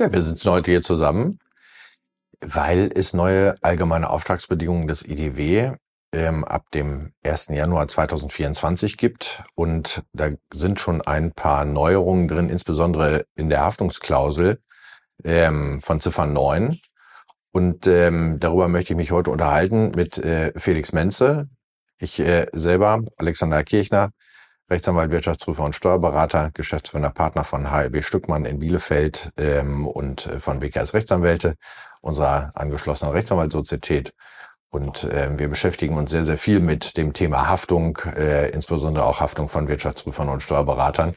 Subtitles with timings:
[0.00, 1.38] Ja, wir sitzen heute hier zusammen,
[2.40, 5.72] weil es neue allgemeine Auftragsbedingungen des IDW
[6.14, 7.48] ähm, ab dem 1.
[7.48, 9.42] Januar 2024 gibt.
[9.56, 14.62] Und da sind schon ein paar Neuerungen drin, insbesondere in der Haftungsklausel
[15.22, 16.78] ähm, von Ziffer 9.
[17.52, 21.50] Und ähm, darüber möchte ich mich heute unterhalten mit äh, Felix Menze.
[21.98, 24.12] Ich äh, selber, Alexander Kirchner,
[24.70, 30.60] Rechtsanwalt, Wirtschaftsprüfer und Steuerberater, geschäftsführender Partner von HLB Stückmann in Bielefeld ähm, und äh, von
[30.60, 31.56] BKS Rechtsanwälte,
[32.00, 34.12] unserer angeschlossenen Rechtsanwaltssozietät.
[34.70, 39.20] Und äh, wir beschäftigen uns sehr, sehr viel mit dem Thema Haftung, äh, insbesondere auch
[39.20, 41.16] Haftung von Wirtschaftsprüfern und Steuerberatern.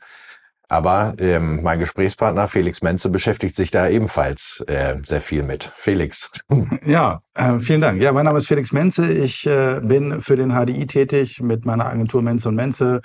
[0.70, 5.72] Aber ähm, mein Gesprächspartner Felix Menze beschäftigt sich da ebenfalls äh, sehr viel mit.
[5.75, 6.31] Felix.
[6.85, 8.02] Ja, äh, vielen Dank.
[8.02, 9.11] Ja, mein Name ist Felix Menze.
[9.11, 13.02] Ich äh, bin für den HDI tätig mit meiner Agentur Menze und Menze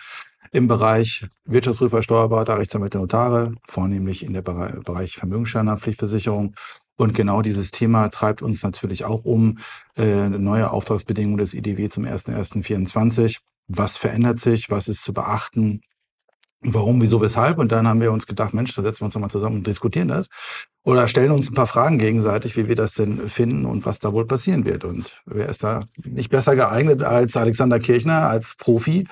[0.53, 6.55] im Bereich Wirtschaftsprüfer, Steuerberater, Rechtsanwälte, Notare, vornehmlich in der Bereich Vermögenssteuernachpflichtversicherung.
[6.97, 9.59] Und genau dieses Thema treibt uns natürlich auch um
[9.97, 13.39] äh, neue Auftragsbedingungen des IDW zum 01.01.24.
[13.69, 14.71] Was verändert sich?
[14.71, 15.81] Was ist zu beachten?
[16.61, 17.59] Warum, wieso, weshalb?
[17.59, 20.09] Und dann haben wir uns gedacht, Mensch, da setzen wir uns nochmal zusammen und diskutieren
[20.09, 20.27] das.
[20.83, 24.13] Oder stellen uns ein paar Fragen gegenseitig, wie wir das denn finden und was da
[24.13, 24.85] wohl passieren wird.
[24.85, 29.07] Und wer ist da nicht besser geeignet als Alexander Kirchner, als Profi,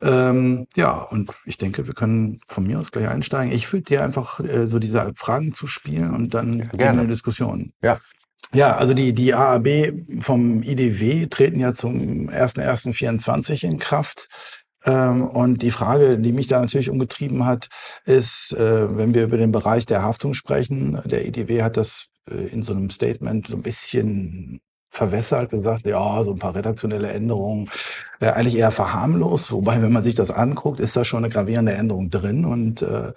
[0.00, 3.52] ähm, ja, und ich denke, wir können von mir aus gleich einsteigen.
[3.52, 7.72] Ich würde dir einfach äh, so diese Fragen zu spielen und dann gerne eine Diskussion.
[7.82, 8.00] Ja.
[8.54, 14.28] Ja, also die, die AAB vom IDW treten ja zum 1.1.24 in Kraft.
[14.84, 17.68] Ähm, und die Frage, die mich da natürlich umgetrieben hat,
[18.06, 22.46] ist, äh, wenn wir über den Bereich der Haftung sprechen, der IDW hat das äh,
[22.46, 24.60] in so einem Statement so ein bisschen
[24.98, 27.70] verwässert, gesagt, ja, so ein paar redaktionelle Änderungen,
[28.20, 29.52] äh, eigentlich eher verharmlos.
[29.52, 32.44] Wobei, wenn man sich das anguckt, ist da schon eine gravierende Änderung drin.
[32.44, 33.12] Und äh,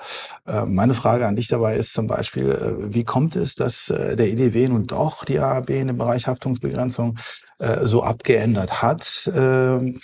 [0.47, 4.15] äh meine Frage an dich dabei ist zum Beispiel, äh, wie kommt es, dass äh,
[4.15, 7.17] der EDW nun doch die AAB in dem Bereich Haftungsbegrenzung
[7.59, 9.27] äh, so abgeändert hat?
[9.27, 9.99] Äh,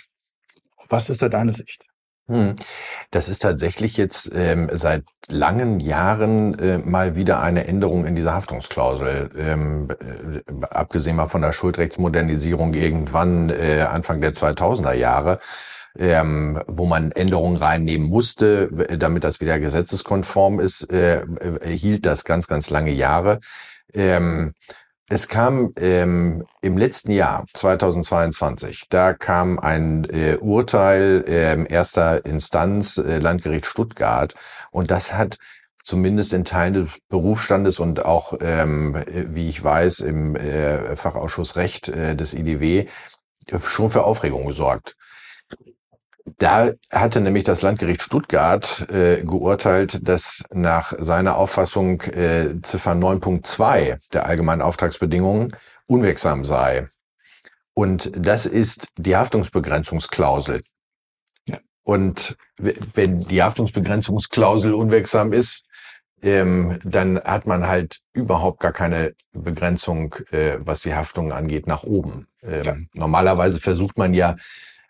[0.88, 1.87] was ist da deine Sicht?
[2.28, 2.54] Hm.
[3.10, 8.34] Das ist tatsächlich jetzt ähm, seit langen Jahren äh, mal wieder eine Änderung in dieser
[8.34, 9.30] Haftungsklausel.
[9.38, 15.40] Ähm, äh, abgesehen mal von der Schuldrechtsmodernisierung irgendwann äh, Anfang der 2000er Jahre,
[15.98, 18.68] ähm, wo man Änderungen reinnehmen musste,
[18.98, 21.24] damit das wieder gesetzeskonform ist, äh,
[21.64, 23.40] hielt das ganz, ganz lange Jahre.
[23.94, 24.52] Ähm,
[25.08, 32.98] es kam ähm, im letzten Jahr, 2022, da kam ein äh, Urteil äh, erster Instanz,
[32.98, 34.34] äh, Landgericht Stuttgart,
[34.70, 35.38] und das hat
[35.82, 41.88] zumindest in Teilen des Berufsstandes und auch, ähm, wie ich weiß, im äh, Fachausschuss Recht
[41.88, 42.86] äh, des IDW
[43.64, 44.96] schon für Aufregung gesorgt.
[46.38, 53.98] Da hatte nämlich das Landgericht Stuttgart äh, geurteilt, dass nach seiner Auffassung äh, Ziffer 9.2
[54.12, 55.56] der allgemeinen Auftragsbedingungen
[55.86, 56.86] unwirksam sei.
[57.74, 60.62] Und das ist die Haftungsbegrenzungsklausel.
[61.48, 61.58] Ja.
[61.82, 65.64] Und wenn die Haftungsbegrenzungsklausel unwirksam ist,
[66.22, 71.82] ähm, dann hat man halt überhaupt gar keine Begrenzung, äh, was die Haftung angeht, nach
[71.82, 72.28] oben.
[72.42, 72.76] Ähm, ja.
[72.92, 74.36] Normalerweise versucht man ja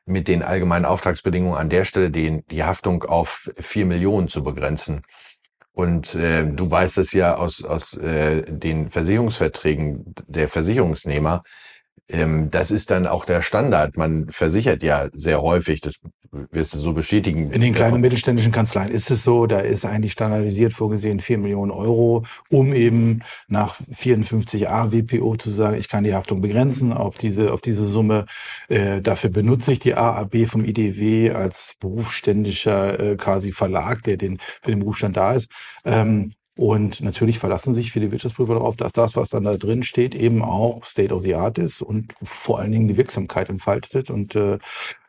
[0.09, 5.03] mit den allgemeinen Auftragsbedingungen an der Stelle den, die Haftung auf vier Millionen zu begrenzen.
[5.73, 11.43] Und äh, du weißt es ja aus, aus äh, den Versicherungsverträgen der Versicherungsnehmer,
[12.11, 13.97] ähm, das ist dann auch der Standard.
[13.97, 15.97] Man versichert ja sehr häufig, das
[16.31, 17.51] wirst du so bestätigen.
[17.51, 21.39] In den kleinen und mittelständischen Kanzleien ist es so, da ist eigentlich standardisiert vorgesehen 4
[21.39, 27.19] Millionen Euro, um eben nach 54a WPO zu sagen, ich kann die Haftung begrenzen auf
[27.19, 28.27] diese, auf diese Summe.
[28.69, 34.39] Äh, dafür benutze ich die AAB vom IDW als berufsständischer äh, quasi Verlag, der den,
[34.39, 35.51] für den Berufsstand da ist.
[35.85, 40.17] Ähm, und natürlich verlassen sich viele Wirtschaftsprüfer darauf, dass das, was dann da drin steht,
[40.17, 44.11] eben auch State of the Art ist und vor allen Dingen die Wirksamkeit entfaltet.
[44.11, 44.59] Und äh,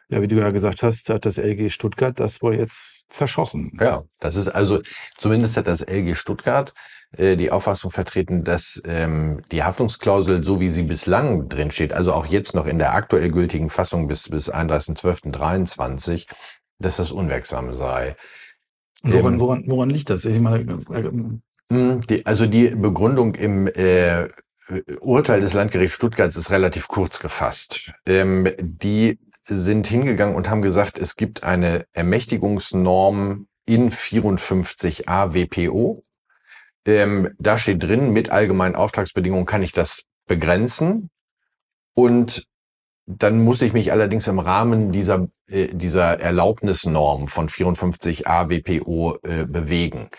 [0.09, 3.71] ja, wie du ja gesagt hast, hat das LG Stuttgart das wohl jetzt zerschossen.
[3.79, 4.81] Ja, das ist also,
[5.17, 6.73] zumindest hat das LG Stuttgart
[7.15, 12.13] äh, die Auffassung vertreten, dass ähm, die Haftungsklausel, so wie sie bislang drin steht, also
[12.13, 16.27] auch jetzt noch in der aktuell gültigen Fassung bis, bis 31.12.23,
[16.79, 18.15] dass das unwirksam sei.
[19.03, 20.25] Woran, ähm, woran, woran liegt das?
[20.25, 21.09] Ich meine, äh,
[21.71, 24.27] hm, die, also die Begründung im äh,
[25.01, 27.91] Urteil des Landgerichts Stuttgarts ist relativ kurz gefasst.
[28.05, 29.19] Ähm, die
[29.49, 36.01] sind hingegangen und haben gesagt, es gibt eine Ermächtigungsnorm in 54a WPO.
[36.85, 41.09] Ähm, da steht drin, mit allgemeinen Auftragsbedingungen kann ich das begrenzen.
[41.93, 42.45] Und
[43.05, 49.45] dann muss ich mich allerdings im Rahmen dieser, äh, dieser Erlaubnisnorm von 54a WPO äh,
[49.45, 50.09] bewegen.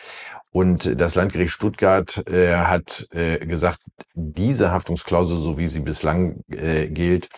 [0.52, 3.78] Und das Landgericht Stuttgart äh, hat äh, gesagt,
[4.14, 7.28] diese Haftungsklausel, so wie sie bislang äh, gilt,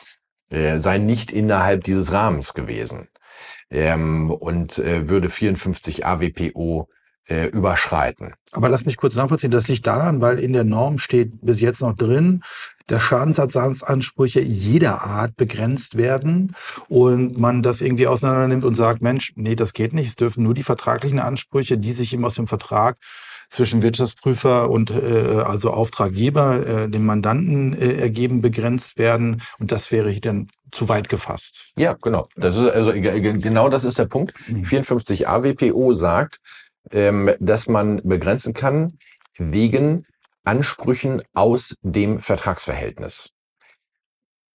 [0.52, 3.08] äh, sei nicht innerhalb dieses Rahmens gewesen
[3.70, 6.88] ähm, und äh, würde 54 AWPO
[7.28, 8.34] äh, überschreiten.
[8.52, 11.80] Aber lass mich kurz nachvollziehen, das liegt daran, weil in der Norm steht bis jetzt
[11.80, 12.42] noch drin,
[12.86, 16.54] dass Schadensersatzansprüche jeder Art begrenzt werden
[16.88, 20.08] und man das irgendwie auseinander nimmt und sagt, Mensch, nee, das geht nicht.
[20.08, 22.96] Es dürfen nur die vertraglichen Ansprüche, die sich eben aus dem Vertrag
[23.52, 29.42] zwischen Wirtschaftsprüfer und äh, also Auftraggeber, äh, dem Mandanten äh, ergeben, begrenzt werden.
[29.58, 31.70] Und das wäre hier dann zu weit gefasst.
[31.76, 32.26] Ja, genau.
[32.34, 34.38] Das ist also genau das ist der Punkt.
[34.38, 35.26] 54 mhm.
[35.26, 36.40] AWPO sagt,
[36.92, 38.96] ähm, dass man begrenzen kann
[39.36, 40.06] wegen
[40.44, 43.30] Ansprüchen aus dem Vertragsverhältnis.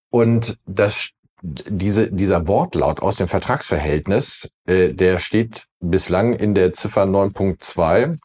[0.09, 1.09] Und das,
[1.43, 8.17] diese, dieser Wortlaut aus dem Vertragsverhältnis, äh, der steht bislang in der Ziffer 9.2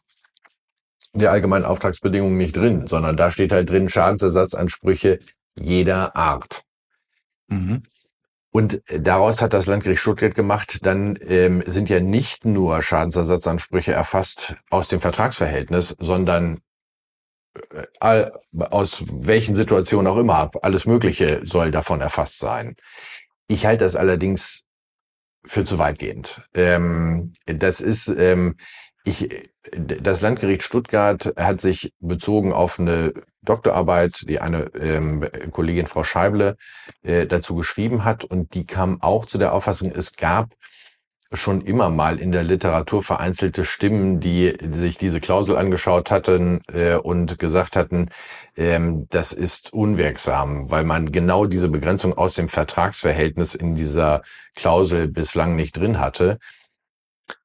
[1.15, 5.19] der allgemeinen Auftragsbedingungen nicht drin, sondern da steht halt drin Schadensersatzansprüche
[5.59, 6.63] jeder Art.
[7.49, 7.83] Mhm.
[8.51, 14.57] Und daraus hat das Landgericht Stuttgart gemacht, dann ähm, sind ja nicht nur Schadensersatzansprüche erfasst
[14.69, 16.61] aus dem Vertragsverhältnis, sondern
[17.71, 22.77] äh, all, aus welchen Situationen auch immer, alles Mögliche soll davon erfasst sein.
[23.49, 24.65] Ich halte das allerdings
[25.45, 26.43] für zu weitgehend.
[26.55, 28.57] Ähm, das ist, ähm,
[29.05, 29.29] ich,
[29.77, 36.57] das Landgericht Stuttgart hat sich bezogen auf eine Doktorarbeit, die eine ähm, Kollegin Frau Scheible
[37.03, 40.55] äh, dazu geschrieben hat und die kam auch zu der Auffassung, es gab
[41.35, 46.97] schon immer mal in der Literatur vereinzelte Stimmen, die sich diese Klausel angeschaut hatten äh,
[46.97, 48.11] und gesagt hatten,
[48.57, 54.23] ähm, das ist unwirksam, weil man genau diese Begrenzung aus dem Vertragsverhältnis in dieser
[54.55, 56.39] Klausel bislang nicht drin hatte.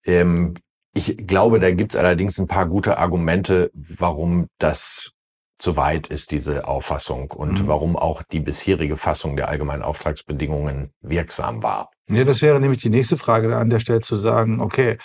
[0.06, 0.56] Ähm,
[0.98, 5.12] ich glaube, da gibt's allerdings ein paar gute Argumente, warum das
[5.60, 7.68] zu weit ist, diese Auffassung und mhm.
[7.68, 11.90] warum auch die bisherige Fassung der allgemeinen Auftragsbedingungen wirksam war.
[12.10, 14.98] Ja, das wäre nämlich die nächste Frage an der Stelle zu sagen, okay,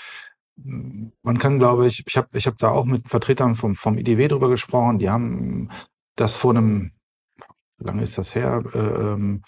[0.56, 4.28] man kann, glaube ich, ich habe ich hab da auch mit Vertretern vom, vom IDW
[4.28, 5.70] drüber gesprochen, die haben
[6.16, 6.92] das vor einem,
[7.78, 9.42] wie lange ist das her, äh, ähm,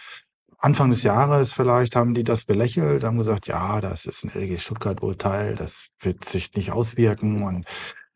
[0.65, 4.59] Anfang des Jahres vielleicht haben die das belächelt, haben gesagt, ja, das ist ein LG
[4.59, 7.43] Stuttgart-Urteil, das wird sich nicht auswirken.
[7.43, 7.67] Und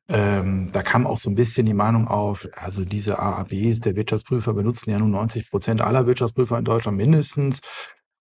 [0.09, 4.55] ähm, da kam auch so ein bisschen die Meinung auf, also diese AABs der Wirtschaftsprüfer
[4.55, 7.61] benutzen ja nun 90 Prozent aller Wirtschaftsprüfer in Deutschland mindestens.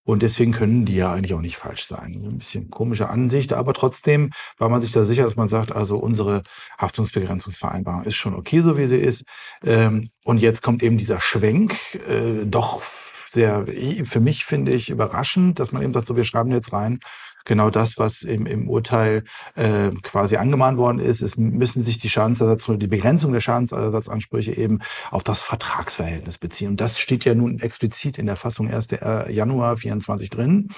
[0.04, 2.22] Und deswegen können die ja eigentlich auch nicht falsch sein.
[2.30, 5.98] Ein bisschen komische Ansicht, aber trotzdem war man sich da sicher, dass man sagt, also
[5.98, 6.44] unsere
[6.78, 9.24] Haftungsbegrenzungsvereinbarung ist schon okay, so wie sie ist.
[9.64, 11.78] Ähm, und jetzt kommt eben dieser Schwenk,
[12.10, 12.82] äh, doch
[13.30, 13.66] sehr,
[14.04, 17.00] für mich finde ich überraschend, dass man eben sagt, so wir schreiben jetzt rein,
[17.48, 19.24] genau das, was im, im Urteil
[19.56, 21.22] äh, quasi angemahnt worden ist.
[21.22, 24.80] Es müssen sich die Schadensersatz die Begrenzung der Schadensersatzansprüche eben
[25.10, 26.70] auf das Vertragsverhältnis beziehen.
[26.70, 28.92] Und das steht ja nun explizit in der Fassung 1.
[28.94, 30.70] Äh, Januar 24 drin.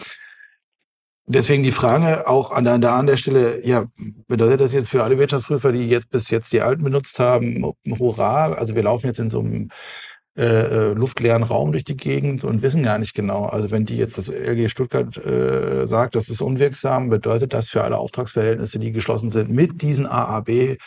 [1.32, 3.86] Deswegen die Frage auch an der, an der Stelle, ja,
[4.28, 8.54] bedeutet das jetzt für alle Wirtschaftsprüfer, die jetzt bis jetzt die alten benutzt haben, hurra,
[8.54, 9.70] also wir laufen jetzt in so einem
[10.38, 13.46] äh, äh, luftleeren Raum durch die Gegend und wissen gar nicht genau.
[13.46, 17.84] Also wenn die jetzt das LG Stuttgart äh, sagt, das ist unwirksam, bedeutet das für
[17.84, 20.78] alle Auftragsverhältnisse, die geschlossen sind mit diesen AAB,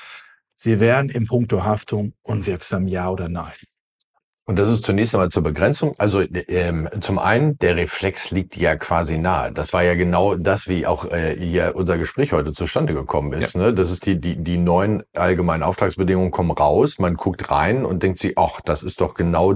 [0.57, 3.53] sie wären im Punkto Haftung unwirksam, ja oder nein?
[4.45, 5.95] Und das ist zunächst einmal zur Begrenzung.
[5.99, 9.53] Also ähm, zum einen, der Reflex liegt ja quasi nahe.
[9.53, 13.55] Das war ja genau das, wie auch äh, hier unser Gespräch heute zustande gekommen ist.
[13.55, 13.61] Ja.
[13.61, 13.75] Ne?
[13.75, 18.19] Das ist die, die, die neuen allgemeinen Auftragsbedingungen kommen raus, man guckt rein und denkt
[18.19, 19.55] sich, ach, das ist doch genau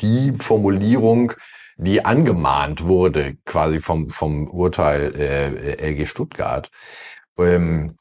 [0.00, 1.32] die Formulierung,
[1.76, 6.70] die angemahnt wurde, quasi vom, vom Urteil äh, LG Stuttgart.
[7.38, 7.96] Ähm,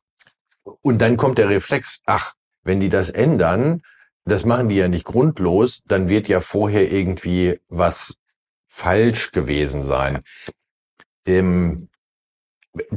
[0.82, 2.34] und dann kommt der Reflex, ach,
[2.64, 3.84] wenn die das ändern,
[4.28, 8.16] das machen die ja nicht grundlos, dann wird ja vorher irgendwie was
[8.68, 10.20] falsch gewesen sein.
[11.26, 11.90] Ähm,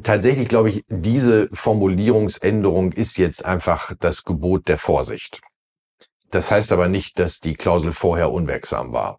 [0.02, 5.40] tatsächlich glaube ich, diese Formulierungsänderung ist jetzt einfach das Gebot der Vorsicht.
[6.30, 9.18] Das heißt aber nicht, dass die Klausel vorher unwirksam war.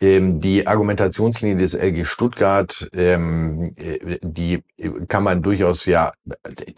[0.00, 4.62] Ähm, die Argumentationslinie des LG Stuttgart, ähm, äh, die
[5.08, 6.12] kann man durchaus ja,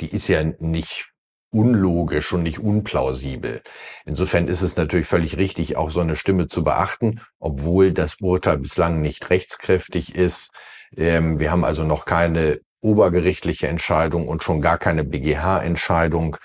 [0.00, 1.13] die ist ja nicht
[1.54, 3.62] unlogisch und nicht unplausibel.
[4.04, 8.58] Insofern ist es natürlich völlig richtig, auch so eine Stimme zu beachten, obwohl das Urteil
[8.58, 10.50] bislang nicht rechtskräftig ist.
[10.96, 16.36] Ähm, wir haben also noch keine obergerichtliche Entscheidung und schon gar keine BGH-Entscheidung.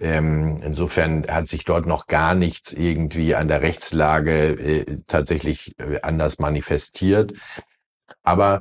[0.00, 6.00] Ähm, insofern hat sich dort noch gar nichts irgendwie an der Rechtslage äh, tatsächlich äh,
[6.02, 7.32] anders manifestiert.
[8.24, 8.60] Aber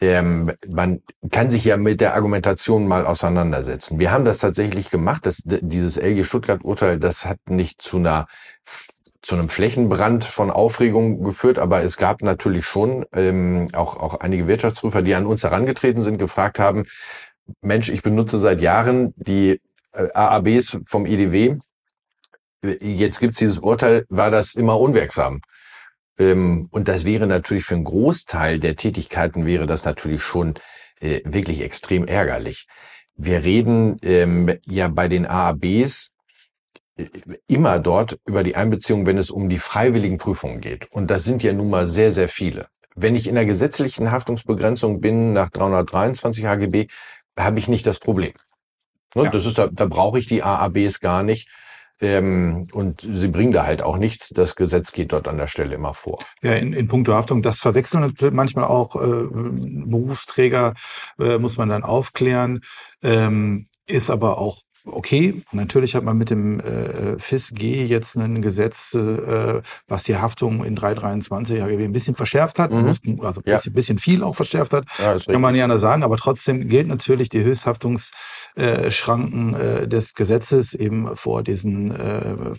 [0.00, 3.98] ähm, man kann sich ja mit der Argumentation mal auseinandersetzen.
[3.98, 5.26] Wir haben das tatsächlich gemacht.
[5.26, 8.26] Das, dieses LG Stuttgart-Urteil, das hat nicht zu einer
[9.22, 14.48] zu einem Flächenbrand von Aufregung geführt, aber es gab natürlich schon ähm, auch, auch einige
[14.48, 16.84] Wirtschaftsprüfer, die an uns herangetreten sind, gefragt haben,
[17.62, 21.56] Mensch, ich benutze seit Jahren die äh, AABs vom IDW.
[22.80, 25.40] Jetzt gibt's dieses Urteil, war das immer unwirksam?
[26.18, 30.54] Ähm, und das wäre natürlich für einen Großteil der Tätigkeiten wäre das natürlich schon
[31.00, 32.66] äh, wirklich extrem ärgerlich.
[33.16, 36.12] Wir reden ähm, ja bei den AABs
[36.96, 37.06] äh,
[37.48, 40.90] immer dort über die Einbeziehung, wenn es um die freiwilligen Prüfungen geht.
[40.92, 42.68] Und das sind ja nun mal sehr, sehr viele.
[42.96, 46.86] Wenn ich in der gesetzlichen Haftungsbegrenzung bin nach 323 HGB,
[47.36, 48.32] habe ich nicht das Problem.
[49.14, 49.30] Ne, ja.
[49.30, 51.48] Das ist da, da brauche ich die AABs gar nicht.
[52.00, 54.30] Ähm, und sie bringen da halt auch nichts.
[54.30, 56.24] Das Gesetz geht dort an der Stelle immer vor.
[56.42, 60.74] Ja, in, in puncto Haftung, das verwechseln manchmal auch äh, Berufsträger,
[61.18, 62.60] äh, muss man dann aufklären.
[63.02, 68.92] Ähm, ist aber auch okay, natürlich hat man mit dem äh, FIS-G jetzt ein Gesetz,
[68.94, 72.94] äh, was die Haftung in 323 HGB ein bisschen verschärft hat, mhm.
[73.22, 73.58] also ein ja.
[73.70, 77.42] bisschen, viel auch verschärft hat, ja, kann man ja sagen, aber trotzdem gilt natürlich die
[77.42, 82.52] Höchsthaftungsschranken äh, des Gesetzes eben vor diesen äh,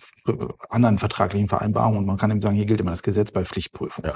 [0.70, 4.04] anderen vertraglichen Vereinbarungen und man kann eben sagen, hier gilt immer das Gesetz bei Pflichtprüfung.
[4.06, 4.16] Ja.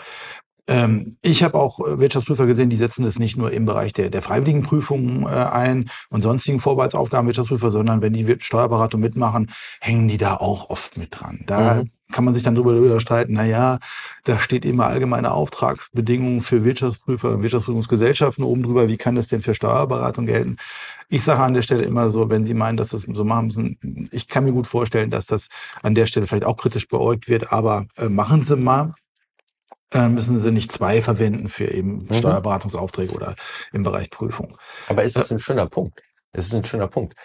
[0.70, 4.12] Ähm, ich habe auch äh, Wirtschaftsprüfer gesehen, die setzen das nicht nur im Bereich der,
[4.12, 9.50] der freiwilligen Prüfungen äh, ein und sonstigen Vorbehaltsaufgaben Wirtschaftsprüfer, sondern wenn die Steuerberatung mitmachen,
[9.82, 11.40] hängen die da auch oft mit dran.
[11.48, 11.90] Da mhm.
[12.12, 13.80] kann man sich dann darüber streiten, na ja,
[14.26, 18.88] da steht immer allgemeine Auftragsbedingungen für Wirtschaftsprüfer und Wirtschaftsprüfungsgesellschaften oben drüber.
[18.88, 20.58] Wie kann das denn für Steuerberatung gelten?
[21.08, 24.10] Ich sage an der Stelle immer so, wenn Sie meinen, dass das so machen müssen,
[24.12, 25.48] ich kann mir gut vorstellen, dass das
[25.82, 28.94] an der Stelle vielleicht auch kritisch beäugt wird, aber äh, machen Sie mal
[29.94, 32.14] müssen sie nicht zwei verwenden für eben mhm.
[32.14, 33.36] Steuerberatungsaufträge oder
[33.72, 34.58] im Bereich Prüfung.
[34.88, 36.00] Aber ist das äh, ein schöner Punkt?
[36.32, 37.16] Es ist ein schöner Punkt.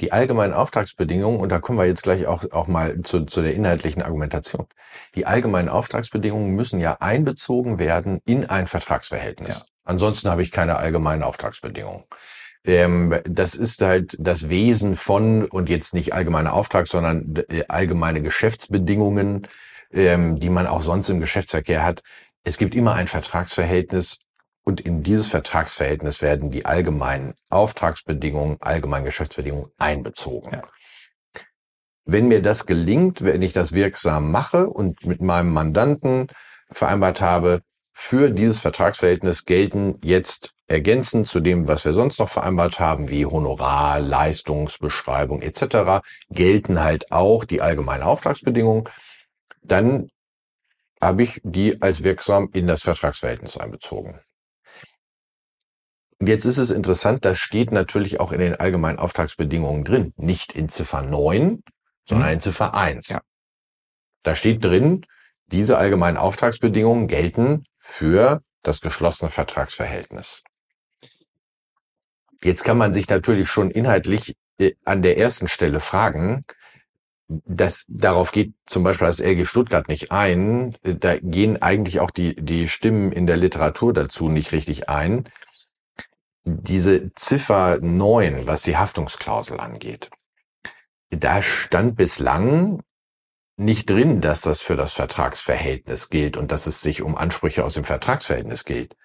[0.00, 3.54] Die allgemeinen Auftragsbedingungen, und da kommen wir jetzt gleich auch, auch mal zu, zu der
[3.54, 4.66] inhaltlichen Argumentation.
[5.14, 9.58] Die allgemeinen Auftragsbedingungen müssen ja einbezogen werden in ein Vertragsverhältnis.
[9.58, 9.64] Ja.
[9.84, 12.04] Ansonsten habe ich keine allgemeinen Auftragsbedingungen.
[12.66, 18.22] Ähm, das ist halt das Wesen von, und jetzt nicht allgemeiner Auftrag, sondern äh, allgemeine
[18.22, 19.46] Geschäftsbedingungen
[19.94, 22.02] ähm, die man auch sonst im Geschäftsverkehr hat.
[22.44, 24.18] Es gibt immer ein Vertragsverhältnis
[24.64, 30.52] und in dieses Vertragsverhältnis werden die allgemeinen Auftragsbedingungen, allgemeinen Geschäftsbedingungen einbezogen.
[30.52, 30.62] Ja.
[32.06, 36.28] Wenn mir das gelingt, wenn ich das wirksam mache und mit meinem Mandanten
[36.70, 42.80] vereinbart habe, für dieses Vertragsverhältnis gelten jetzt ergänzend zu dem, was wir sonst noch vereinbart
[42.80, 48.84] haben, wie Honorar, Leistungsbeschreibung etc., gelten halt auch die allgemeinen Auftragsbedingungen
[49.64, 50.08] dann
[51.00, 54.20] habe ich die als wirksam in das Vertragsverhältnis einbezogen.
[56.18, 60.14] Und jetzt ist es interessant, das steht natürlich auch in den allgemeinen Auftragsbedingungen drin.
[60.16, 61.62] Nicht in Ziffer 9,
[62.08, 62.34] sondern mhm.
[62.34, 63.08] in Ziffer 1.
[63.08, 63.20] Ja.
[64.22, 65.04] Da steht drin,
[65.46, 70.42] diese allgemeinen Auftragsbedingungen gelten für das geschlossene Vertragsverhältnis.
[72.42, 76.42] Jetzt kann man sich natürlich schon inhaltlich äh, an der ersten Stelle fragen,
[77.28, 80.76] das, darauf geht zum Beispiel das LG Stuttgart nicht ein.
[80.82, 85.24] Da gehen eigentlich auch die, die Stimmen in der Literatur dazu nicht richtig ein.
[86.44, 90.10] Diese Ziffer 9, was die Haftungsklausel angeht,
[91.10, 92.82] da stand bislang
[93.56, 97.74] nicht drin, dass das für das Vertragsverhältnis gilt und dass es sich um Ansprüche aus
[97.74, 98.96] dem Vertragsverhältnis gilt,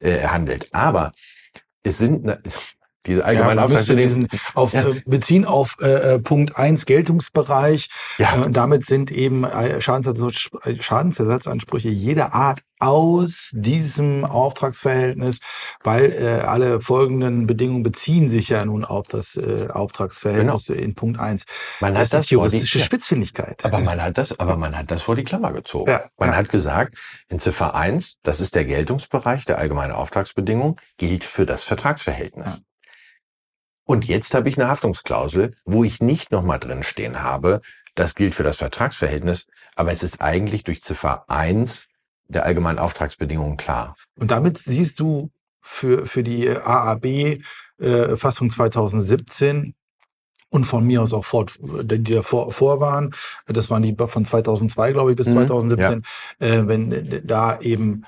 [0.00, 0.74] äh, handelt.
[0.74, 1.12] Aber
[1.82, 2.26] es sind,
[3.06, 4.28] diese allgemeine ja, Auftragsbedingungen.
[4.54, 4.88] auf, ja.
[4.88, 7.90] Äh, beziehen auf äh, äh Punkt 1 Geltungsbereich.
[8.18, 8.46] Ja.
[8.46, 15.38] Äh, damit sind eben äh, Schadensersatzansprüche jeder Art aus diesem Auftragsverhältnis,
[15.82, 20.80] weil äh, alle folgenden Bedingungen beziehen sich ja nun auf das äh, Auftragsverhältnis genau.
[20.80, 21.44] in Punkt 1.
[21.80, 23.64] Man das hat das ist juristische die, Spitzfindigkeit.
[23.64, 25.90] Aber man hat das, aber man hat das vor die Klammer gezogen.
[25.90, 26.36] Ja, man ja.
[26.36, 26.96] hat gesagt,
[27.28, 32.58] in Ziffer 1, das ist der Geltungsbereich der allgemeinen Auftragsbedingungen, gilt für das Vertragsverhältnis.
[32.58, 32.67] Ja.
[33.88, 37.62] Und jetzt habe ich eine Haftungsklausel, wo ich nicht nochmal drin stehen habe,
[37.94, 41.88] das gilt für das Vertragsverhältnis, aber es ist eigentlich durch Ziffer 1
[42.26, 43.96] der allgemeinen Auftragsbedingungen klar.
[44.20, 45.30] Und damit siehst du
[45.62, 47.06] für, für die AAB
[47.78, 49.74] äh, Fassung 2017
[50.50, 53.14] und von mir aus auch fort, die davor vor waren,
[53.46, 56.02] das waren die von 2002, glaube ich, bis mhm, 2017,
[56.40, 56.46] ja.
[56.46, 58.04] äh, wenn da eben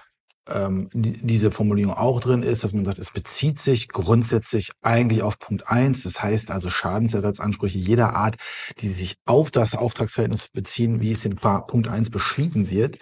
[0.52, 5.22] ähm, die, diese Formulierung auch drin ist, dass man sagt, es bezieht sich grundsätzlich eigentlich
[5.22, 6.02] auf Punkt eins.
[6.02, 8.36] Das heißt also Schadensersatzansprüche jeder Art,
[8.80, 12.98] die sich auf das Auftragsverhältnis beziehen, wie es in Punkt eins beschrieben wird,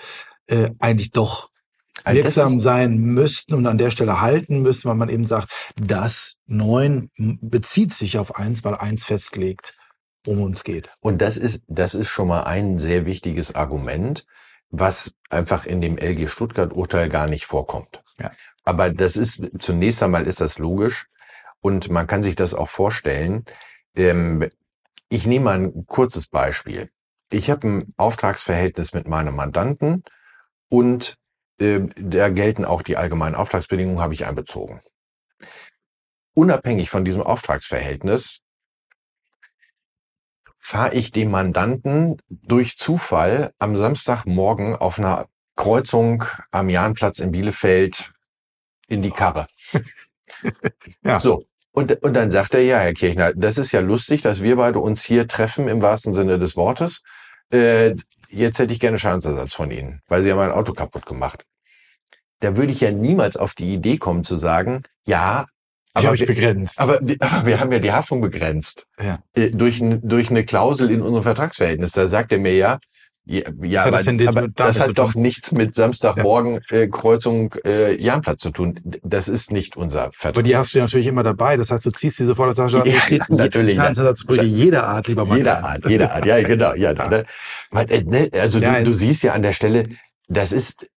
[0.46, 1.50] äh, eigentlich doch
[2.04, 7.10] wirksam sein müssten und an der Stelle halten müssten, weil man eben sagt, das neun
[7.16, 9.74] bezieht sich auf eins, weil eins festlegt,
[10.24, 10.90] worum es geht.
[11.00, 14.24] Und das ist, das ist schon mal ein sehr wichtiges Argument,
[14.70, 18.02] was einfach in dem LG Stuttgart Urteil gar nicht vorkommt.
[18.18, 18.32] Ja.
[18.64, 21.06] Aber das ist, zunächst einmal ist das logisch
[21.60, 23.44] und man kann sich das auch vorstellen.
[23.96, 24.48] Ähm,
[25.08, 26.90] ich nehme mal ein kurzes Beispiel.
[27.30, 30.04] Ich habe ein Auftragsverhältnis mit meinem Mandanten
[30.68, 31.16] und
[31.60, 34.80] äh, da gelten auch die allgemeinen Auftragsbedingungen, habe ich einbezogen.
[36.34, 38.40] Unabhängig von diesem Auftragsverhältnis
[40.58, 48.12] fahre ich dem Mandanten durch Zufall am Samstagmorgen auf einer Kreuzung am Jahnplatz in Bielefeld
[48.88, 49.46] in die Karre.
[51.04, 51.20] ja.
[51.20, 51.42] So.
[51.72, 54.80] Und, und dann sagt er, ja, Herr Kirchner, das ist ja lustig, dass wir beide
[54.80, 57.02] uns hier treffen im wahrsten Sinne des Wortes.
[57.52, 57.94] Äh,
[58.28, 61.44] jetzt hätte ich gerne Schadensersatz von Ihnen, weil Sie haben mein Auto kaputt gemacht.
[62.40, 65.46] Da würde ich ja niemals auf die Idee kommen zu sagen, ja,
[66.06, 66.80] aber, ich begrenzt.
[66.80, 68.86] Aber, aber, wir haben ja die Haftung begrenzt.
[69.02, 69.18] Ja.
[69.34, 71.92] Äh, durch, durch eine Klausel in unserem Vertragsverhältnis.
[71.92, 72.78] Da sagt er mir ja,
[73.28, 76.78] ja, ja aber, das, aber das hat doch nichts mit Samstagmorgen ja.
[76.78, 78.80] äh, Kreuzung äh, Jahnplatz zu tun.
[79.02, 80.36] Das ist nicht unser Vertrag.
[80.36, 81.58] Aber die hast du ja natürlich immer dabei.
[81.58, 82.88] Das heißt, du ziehst diese Vordertasche an.
[82.88, 83.76] Ja, steht natürlich.
[83.76, 85.36] Schadensersatzbrüche jeder Art, lieber Mann.
[85.36, 86.24] Jeder Art, jeder Art.
[86.24, 86.72] Ja, genau.
[86.74, 87.08] Ja, ja.
[87.08, 87.24] Ne?
[87.72, 89.84] Äh, ne, also du, du siehst ja an der Stelle,
[90.28, 90.90] das ist,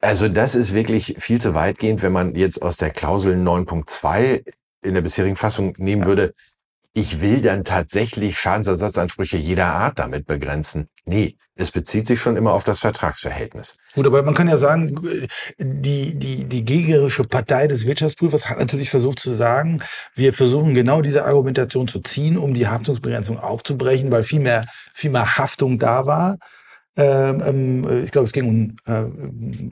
[0.00, 4.44] also das ist wirklich viel zu weitgehend, wenn man jetzt aus der Klausel 9.2
[4.84, 6.32] in der bisherigen Fassung nehmen würde,
[6.94, 10.88] ich will dann tatsächlich Schadensersatzansprüche jeder Art damit begrenzen.
[11.04, 13.74] Nee, es bezieht sich schon immer auf das Vertragsverhältnis.
[13.94, 14.94] Gut, aber man kann ja sagen,
[15.58, 19.78] die, die, die gegnerische Partei des Wirtschaftsprüfers hat natürlich versucht zu sagen,
[20.14, 25.10] wir versuchen genau diese Argumentation zu ziehen, um die Haftungsbegrenzung aufzubrechen, weil viel mehr, viel
[25.10, 26.38] mehr Haftung da war.
[26.98, 29.04] Ähm, ähm, ich glaube, es ging um äh,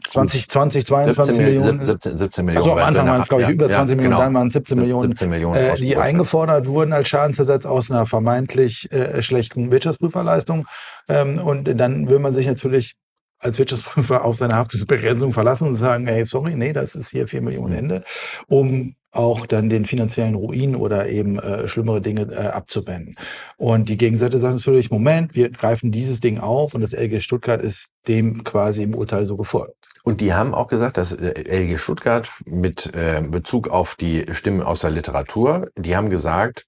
[0.09, 1.85] 20, 20, 22 17, Millionen.
[1.85, 2.65] 17, 17 Millionen.
[2.65, 4.19] Also am Anfang waren es, glaube ich, über 20 ja, Millionen, genau.
[4.21, 8.07] dann waren es 17 Millionen, 17 Millionen äh, die eingefordert wurden als Schadensersatz aus einer
[8.07, 10.67] vermeintlich äh, schlechten Wirtschaftsprüferleistung.
[11.09, 12.95] Ähm, und dann will man sich natürlich
[13.41, 17.43] als Wirtschaftsprüfer auf seine Haftungsbegrenzung verlassen und sagen, hey, sorry, nee, das ist hier 4
[17.43, 18.05] Millionen Ende,
[18.47, 23.17] um auch dann den finanziellen Ruin oder eben äh, schlimmere Dinge äh, abzuwenden.
[23.57, 27.61] Und die Gegenseite sagt natürlich, Moment, wir greifen dieses Ding auf und das LG Stuttgart
[27.61, 29.75] ist dem quasi im Urteil so gefolgt.
[30.05, 34.63] Und die haben auch gesagt, dass äh, LG Stuttgart mit äh, Bezug auf die Stimmen
[34.63, 36.67] aus der Literatur, die haben gesagt,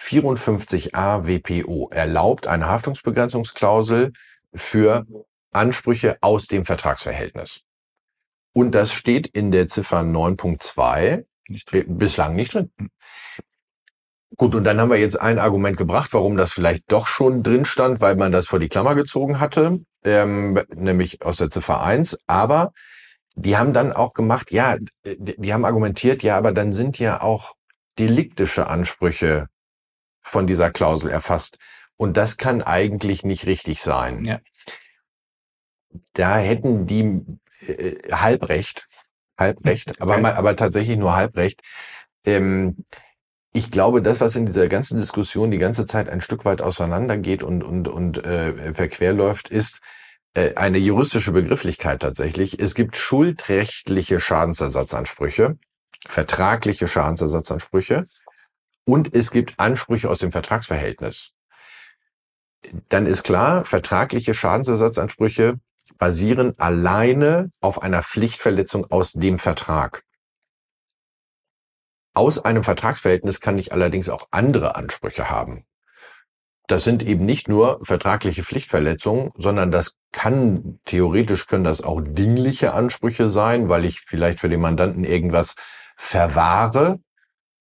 [0.00, 4.12] 54a WPO erlaubt eine Haftungsbegrenzungsklausel
[4.54, 5.06] für
[5.52, 7.60] Ansprüche aus dem Vertragsverhältnis.
[8.52, 11.82] Und das steht in der Ziffer 9.2 nicht drin.
[11.82, 12.70] Äh, bislang nicht drin.
[14.36, 17.64] Gut, und dann haben wir jetzt ein Argument gebracht, warum das vielleicht doch schon drin
[17.64, 22.18] stand, weil man das vor die Klammer gezogen hatte, ähm, nämlich aus der Ziffer 1.
[22.26, 22.72] Aber
[23.34, 27.54] die haben dann auch gemacht, ja, die haben argumentiert, ja, aber dann sind ja auch
[27.98, 29.48] deliktische Ansprüche
[30.22, 31.58] von dieser Klausel erfasst.
[31.96, 34.24] Und das kann eigentlich nicht richtig sein.
[34.24, 34.38] Ja.
[36.12, 37.20] Da hätten die
[37.66, 38.86] äh, Halbrecht,
[39.40, 40.26] Halbrecht, aber, okay.
[40.26, 41.62] aber tatsächlich nur Halbrecht.
[42.24, 42.84] Ähm,
[43.52, 47.42] ich glaube, das, was in dieser ganzen Diskussion die ganze Zeit ein Stück weit auseinandergeht
[47.42, 49.80] und, und, und äh, verquerläuft, ist
[50.34, 52.60] äh, eine juristische Begrifflichkeit tatsächlich.
[52.60, 55.58] Es gibt schuldrechtliche Schadensersatzansprüche,
[56.06, 58.06] vertragliche Schadensersatzansprüche
[58.84, 61.32] und es gibt Ansprüche aus dem Vertragsverhältnis.
[62.88, 65.58] Dann ist klar, vertragliche Schadensersatzansprüche
[65.98, 70.04] basieren alleine auf einer Pflichtverletzung aus dem Vertrag.
[72.14, 75.64] Aus einem Vertragsverhältnis kann ich allerdings auch andere Ansprüche haben.
[76.66, 82.74] Das sind eben nicht nur vertragliche Pflichtverletzungen, sondern das kann, theoretisch können das auch dingliche
[82.74, 85.56] Ansprüche sein, weil ich vielleicht für den Mandanten irgendwas
[85.96, 87.00] verwahre.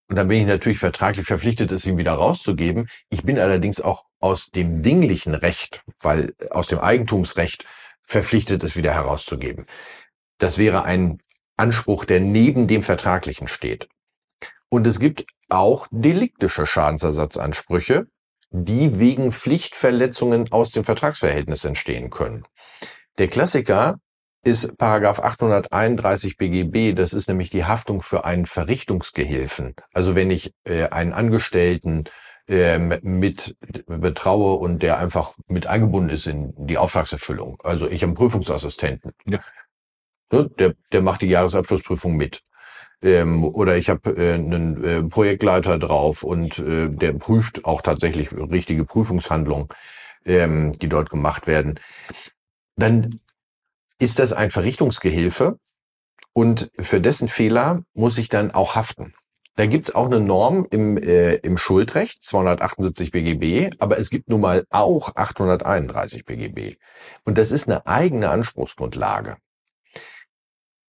[0.10, 2.88] Und dann bin ich natürlich vertraglich verpflichtet, es ihm wieder rauszugeben.
[3.10, 7.66] Ich bin allerdings auch aus dem dinglichen Recht, weil aus dem Eigentumsrecht
[8.10, 9.66] verpflichtet, es wieder herauszugeben.
[10.40, 11.20] Das wäre ein
[11.58, 13.88] Anspruch, der neben dem Vertraglichen steht.
[14.70, 18.08] Und es gibt auch deliktische Schadensersatzansprüche,
[18.52, 22.44] die wegen Pflichtverletzungen aus dem Vertragsverhältnis entstehen können.
[23.20, 24.00] Der Klassiker
[24.44, 29.76] ist Paragraph 831 BGB, das ist nämlich die Haftung für einen Verrichtungsgehilfen.
[29.94, 32.06] Also wenn ich äh, einen Angestellten
[33.02, 33.56] mit
[33.88, 37.60] betraue und der einfach mit eingebunden ist in die Auftragserfüllung.
[37.64, 39.12] Also ich habe einen Prüfungsassistenten.
[39.28, 39.40] Ja.
[40.32, 42.42] Ne, der, der macht die Jahresabschlussprüfung mit.
[43.04, 48.32] Ähm, oder ich habe äh, einen äh, Projektleiter drauf und äh, der prüft auch tatsächlich
[48.34, 49.70] richtige Prüfungshandlungen,
[50.26, 51.80] ähm, die dort gemacht werden.
[52.78, 53.20] Dann
[54.00, 55.58] ist das ein Verrichtungsgehilfe
[56.34, 59.14] Und für dessen Fehler muss ich dann auch haften.
[59.60, 64.40] Da gibt's auch eine Norm im, äh, im Schuldrecht, 278 BGB, aber es gibt nun
[64.40, 66.78] mal auch 831 BGB.
[67.26, 69.36] Und das ist eine eigene Anspruchsgrundlage.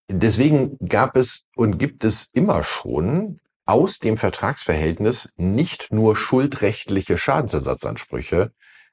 [0.08, 8.52] Deswegen gab es und gibt es immer schon aus dem Vertragsverhältnis nicht nur schuldrechtliche Schadensersatzansprüche,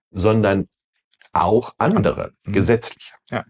[0.09, 0.69] sondern
[1.33, 2.53] auch andere, mhm.
[2.53, 3.13] gesetzliche.
[3.29, 3.45] Ja.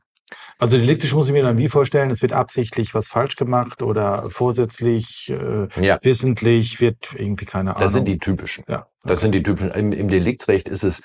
[0.59, 4.27] Also deliktisch muss ich mir dann wie vorstellen, es wird absichtlich was falsch gemacht oder
[4.31, 5.99] vorsätzlich, äh, ja.
[6.01, 7.83] wissentlich, wird irgendwie keine Ahnung.
[7.83, 8.63] Das sind die typischen.
[8.67, 8.79] Ja.
[8.79, 8.87] Okay.
[9.03, 9.71] Das sind die typischen.
[9.71, 11.01] Im, im Deliktsrecht ist es,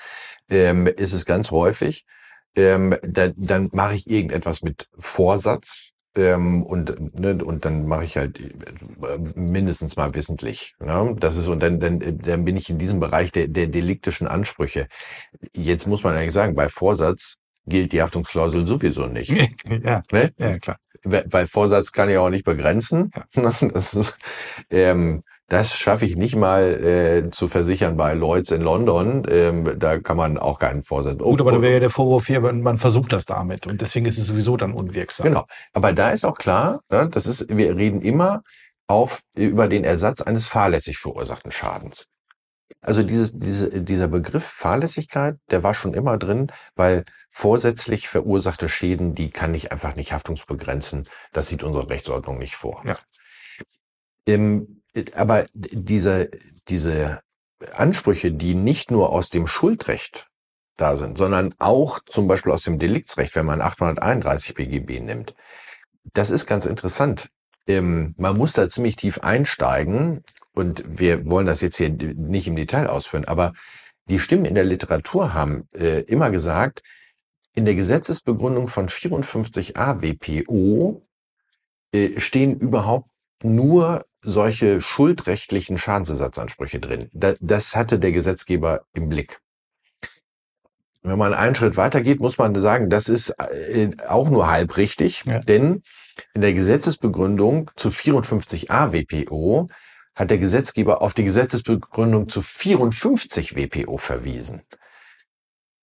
[0.50, 2.06] ähm, ist es ganz häufig.
[2.56, 5.90] Ähm, da, dann mache ich irgendetwas mit Vorsatz.
[6.14, 8.50] Ähm, und ne, und dann mache ich halt äh,
[9.34, 10.74] mindestens mal wissentlich.
[10.78, 11.16] Ne?
[11.18, 14.88] Das ist und dann, dann dann bin ich in diesem Bereich der der deliktischen Ansprüche.
[15.56, 19.30] Jetzt muss man eigentlich sagen, bei Vorsatz gilt die Haftungsklausel sowieso nicht.
[19.84, 20.32] ja, ne?
[20.38, 20.76] ja, klar.
[21.04, 23.10] Weil Vorsatz kann ich auch nicht begrenzen.
[23.34, 23.52] Ja.
[23.72, 24.16] Das, ist,
[24.70, 29.26] ähm, das schaffe ich nicht mal äh, zu versichern bei Lloyds in London.
[29.28, 31.18] Ähm, da kann man auch keinen Vorsatz.
[31.18, 34.18] Gut, aber dann wäre ja der Vorwurf hier, man versucht das damit und deswegen ist
[34.18, 35.24] es sowieso dann unwirksam.
[35.24, 35.44] Genau.
[35.72, 38.42] Aber da ist auch klar, ne, das ist, wir reden immer
[38.86, 42.06] auf über den Ersatz eines fahrlässig verursachten Schadens.
[42.80, 49.14] Also dieses, diese, dieser Begriff Fahrlässigkeit, der war schon immer drin, weil vorsätzlich verursachte Schäden,
[49.14, 51.08] die kann ich einfach nicht haftungsbegrenzen.
[51.32, 52.82] Das sieht unsere Rechtsordnung nicht vor.
[52.84, 52.98] Ja.
[54.26, 54.82] Ähm,
[55.14, 56.30] aber diese,
[56.68, 57.20] diese
[57.74, 60.28] Ansprüche, die nicht nur aus dem Schuldrecht
[60.76, 65.34] da sind, sondern auch zum Beispiel aus dem Deliktsrecht, wenn man 831 BGB nimmt,
[66.12, 67.28] das ist ganz interessant.
[67.66, 72.56] Ähm, man muss da ziemlich tief einsteigen und wir wollen das jetzt hier nicht im
[72.56, 73.52] Detail ausführen, aber
[74.08, 76.82] die Stimmen in der Literatur haben äh, immer gesagt,
[77.54, 81.02] in der Gesetzesbegründung von 54a WPO
[81.92, 83.10] äh, stehen überhaupt
[83.42, 87.10] nur solche schuldrechtlichen Schadensersatzansprüche drin.
[87.12, 89.40] Da, das hatte der Gesetzgeber im Blick.
[91.02, 95.24] Wenn man einen Schritt weitergeht, muss man sagen, das ist äh, auch nur halb richtig,
[95.26, 95.40] ja.
[95.40, 95.82] denn
[96.34, 99.66] in der Gesetzesbegründung zu 54a WPO
[100.22, 104.62] hat der Gesetzgeber auf die Gesetzesbegründung zu 54 WPO verwiesen.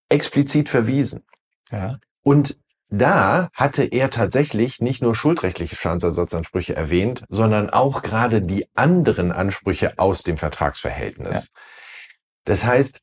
[0.09, 1.23] Explizit verwiesen.
[1.71, 1.97] Ja.
[2.23, 2.57] Und
[2.89, 9.99] da hatte er tatsächlich nicht nur schuldrechtliche Schadensersatzansprüche erwähnt, sondern auch gerade die anderen Ansprüche
[9.99, 11.51] aus dem Vertragsverhältnis.
[11.53, 11.61] Ja.
[12.45, 13.01] Das heißt,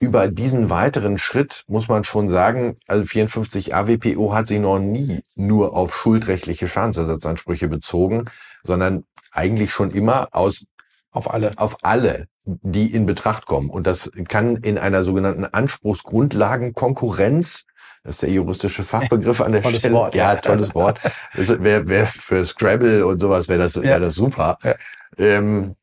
[0.00, 5.22] über diesen weiteren Schritt muss man schon sagen, also 54 AWPO hat sich noch nie
[5.36, 8.24] nur auf schuldrechtliche Schadensersatzansprüche bezogen,
[8.64, 10.66] sondern eigentlich schon immer aus
[11.10, 17.66] auf alle auf alle, die in Betracht kommen und das kann in einer sogenannten Anspruchsgrundlagenkonkurrenz
[18.04, 19.94] das ist der juristische Fachbegriff an der tolles Stelle.
[19.94, 21.00] Wort, ja, tolles Wort.
[21.32, 24.58] Wäre wär für Scrabble und sowas wäre das, wär das super.
[24.62, 24.74] Ja.
[25.16, 25.74] Ähm,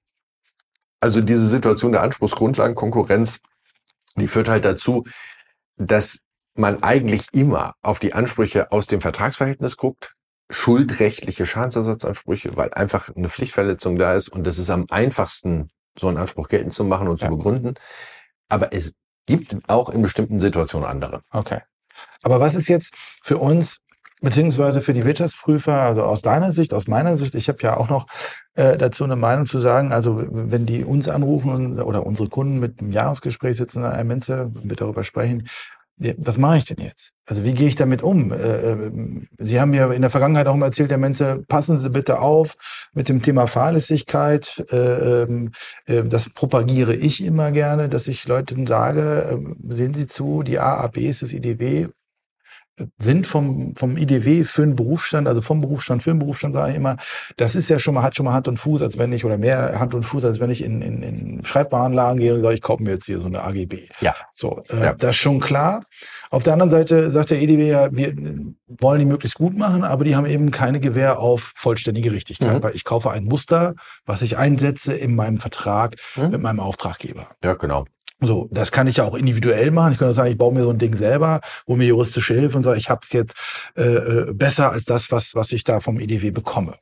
[1.00, 3.40] also diese Situation der Anspruchsgrundlagenkonkurrenz,
[4.18, 5.04] die führt halt dazu,
[5.78, 6.20] dass
[6.56, 10.14] man eigentlich immer auf die Ansprüche aus dem Vertragsverhältnis guckt,
[10.52, 16.18] schuldrechtliche Schadensersatzansprüche, weil einfach eine Pflichtverletzung da ist und das ist am einfachsten, so einen
[16.18, 17.32] Anspruch geltend zu machen und zu ja.
[17.32, 17.76] begründen.
[18.50, 18.94] Aber es
[19.26, 21.22] gibt auch in bestimmten Situationen andere.
[21.32, 21.62] Okay.
[22.24, 23.80] Aber was ist jetzt für uns
[24.22, 27.90] beziehungsweise für die Wirtschaftsprüfer, also aus deiner Sicht, aus meiner Sicht, ich habe ja auch
[27.90, 28.06] noch
[28.54, 32.80] äh, dazu eine Meinung zu sagen, also wenn die uns anrufen oder unsere Kunden mit
[32.80, 35.48] einem Jahresgespräch sitzen, Herr Menze, wir darüber sprechen,
[36.18, 37.12] was mache ich denn jetzt?
[37.26, 38.32] Also wie gehe ich damit um?
[38.32, 38.92] Äh, äh,
[39.38, 42.56] Sie haben mir in der Vergangenheit auch mal erzählt, Herr Menze, passen Sie bitte auf
[42.94, 44.64] mit dem Thema Fahrlässigkeit.
[44.72, 45.52] Äh, ähm,
[45.88, 51.34] das propagiere ich immer gerne, dass ich Leuten sage, sehen Sie zu, die AABs des
[51.34, 51.88] IDW
[52.98, 56.78] sind vom, vom IDW für den Berufsstand, also vom Berufsstand für den Berufsstand, sage ich
[56.78, 56.98] immer,
[57.38, 59.38] das ist ja schon mal, hat schon mal Hand und Fuß, als wenn ich, oder
[59.38, 62.62] mehr Hand und Fuß, als wenn ich in, in, in Schreibwarenlagen gehe und sage, ich
[62.62, 63.88] kaufe mir jetzt hier so eine AGB.
[64.00, 64.16] Ja.
[64.32, 64.94] So, äh, ja.
[64.94, 65.84] das ist schon klar.
[66.30, 68.16] Auf der anderen Seite sagt der EDW ja, wir
[68.68, 72.64] wollen die möglichst gut machen, aber die haben eben keine Gewähr auf vollständige Richtigkeit, mhm.
[72.64, 76.30] weil ich kaufe ein Muster, was ich einsetze in meinem Vertrag mhm.
[76.30, 77.28] mit meinem Auftraggeber.
[77.44, 77.86] Ja, genau.
[78.24, 79.94] So, das kann ich ja auch individuell machen.
[79.94, 82.56] Ich kann auch sagen, ich baue mir so ein Ding selber, hole mir juristische Hilfe
[82.56, 83.36] und sage, ich habe es jetzt
[83.76, 86.76] äh, äh, besser als das, was, was ich da vom IDW bekomme.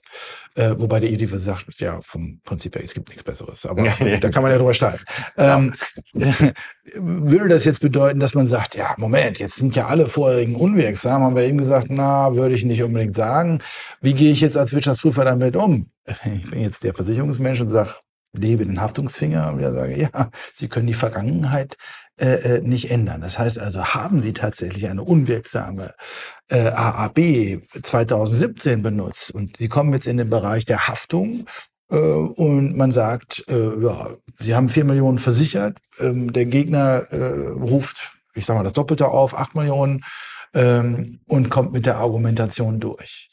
[0.55, 3.65] Äh, wobei der IDW sagt, ja, vom Prinzip her, es gibt nichts Besseres.
[3.65, 4.17] Aber ja, ja.
[4.17, 5.05] da kann man ja drüber streiten.
[5.37, 5.73] Ähm,
[6.93, 11.23] würde das jetzt bedeuten, dass man sagt, ja, Moment, jetzt sind ja alle vorherigen unwirksam,
[11.23, 13.59] haben wir eben gesagt, na, würde ich nicht unbedingt sagen.
[14.01, 15.89] Wie gehe ich jetzt als Wirtschaftsprüfer damit um?
[16.25, 17.91] Ich bin jetzt der Versicherungsmensch und sage,
[18.33, 21.77] lebe den Haftungsfinger und wieder sage, ja, Sie können die Vergangenheit
[22.19, 23.21] äh, äh nicht ändern.
[23.21, 25.93] Das heißt also, haben Sie tatsächlich eine unwirksame
[26.49, 31.45] äh, AAB 2017 benutzt und Sie kommen jetzt in den Bereich der Haftung
[31.89, 37.49] äh, und man sagt, äh, ja, Sie haben vier Millionen versichert, ähm, der Gegner äh,
[37.49, 40.03] ruft, ich sage mal, das Doppelte auf, acht Millionen
[40.53, 43.29] ähm, und kommt mit der Argumentation durch.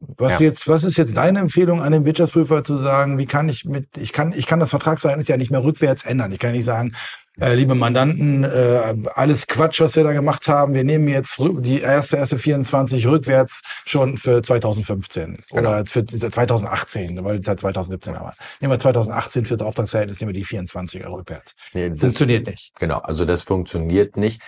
[0.00, 0.46] Was ja.
[0.46, 3.96] jetzt, was ist jetzt deine Empfehlung an den Wirtschaftsprüfer zu sagen, wie kann ich mit,
[3.96, 6.32] ich kann, ich kann das Vertragsverhältnis ja nicht mehr rückwärts ändern.
[6.32, 6.94] Ich kann nicht sagen,
[7.38, 10.72] äh, liebe Mandanten, äh, alles Quatsch, was wir da gemacht haben.
[10.72, 15.60] Wir nehmen jetzt die erste, erste 24 rückwärts schon für 2015 genau.
[15.60, 18.32] oder für 2018, weil es seit 2017 aber.
[18.60, 21.54] Nehmen wir 2018 für das Auftragsverhältnis, nehmen wir die 24er rückwärts.
[21.74, 22.72] Nee, das, funktioniert nicht.
[22.78, 24.40] Genau, also das funktioniert nicht.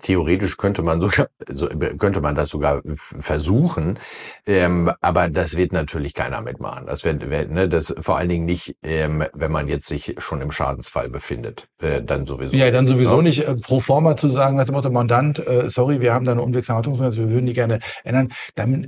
[0.00, 4.00] Theoretisch könnte man sogar, so, könnte man das sogar versuchen,
[4.46, 6.86] ähm, aber das wird natürlich keiner mitmachen.
[6.86, 10.50] Das wird, ne, das vor allen Dingen nicht, ähm, wenn man jetzt sich schon im
[10.50, 11.68] Schadensfall befindet.
[11.80, 12.56] Äh, dann sowieso.
[12.56, 13.22] Ja, dann sowieso ja.
[13.22, 16.32] nicht äh, pro forma zu sagen, nach dem Motto, Mandant, äh, sorry, wir haben da
[16.32, 18.30] eine unwirksame Haltungsmessung, wir würden die gerne ändern.
[18.54, 18.86] Dann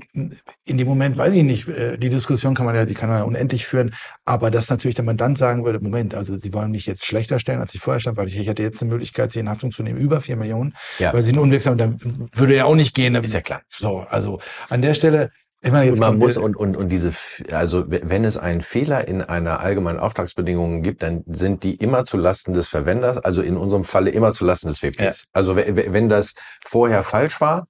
[0.65, 3.19] in dem Moment weiß ich nicht, äh, die Diskussion kann man ja, die kann man
[3.19, 6.87] ja unendlich führen, aber dass natürlich der Mandant sagen würde, Moment, also Sie wollen mich
[6.87, 9.41] jetzt schlechter stellen, als ich vorher stand, weil ich, ich hätte jetzt eine Möglichkeit, Sie
[9.41, 11.13] in Haftung zu nehmen, über vier Millionen, ja.
[11.13, 11.99] weil Sie eine unwirksame, dann
[12.33, 13.15] würde ja auch nicht gehen.
[13.15, 13.63] Ist ja klar.
[13.69, 15.31] So, also an der Stelle
[15.65, 17.11] ich meine, jetzt man muss und, und, und diese,
[17.51, 22.19] also wenn es einen Fehler in einer allgemeinen Auftragsbedingung gibt, dann sind die immer zu
[22.19, 24.99] Lasten des Verwenders, also in unserem Falle immer zu Lasten des WPs.
[24.99, 25.13] Ja.
[25.33, 27.67] Also wenn das vorher falsch war,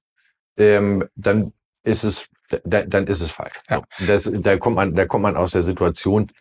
[0.58, 1.52] ähm, dann
[1.84, 2.26] ist es,
[2.64, 3.60] dann ist es falsch.
[3.70, 3.82] Ja.
[4.06, 6.32] Das, da kommt man, da kommt man aus der Situation,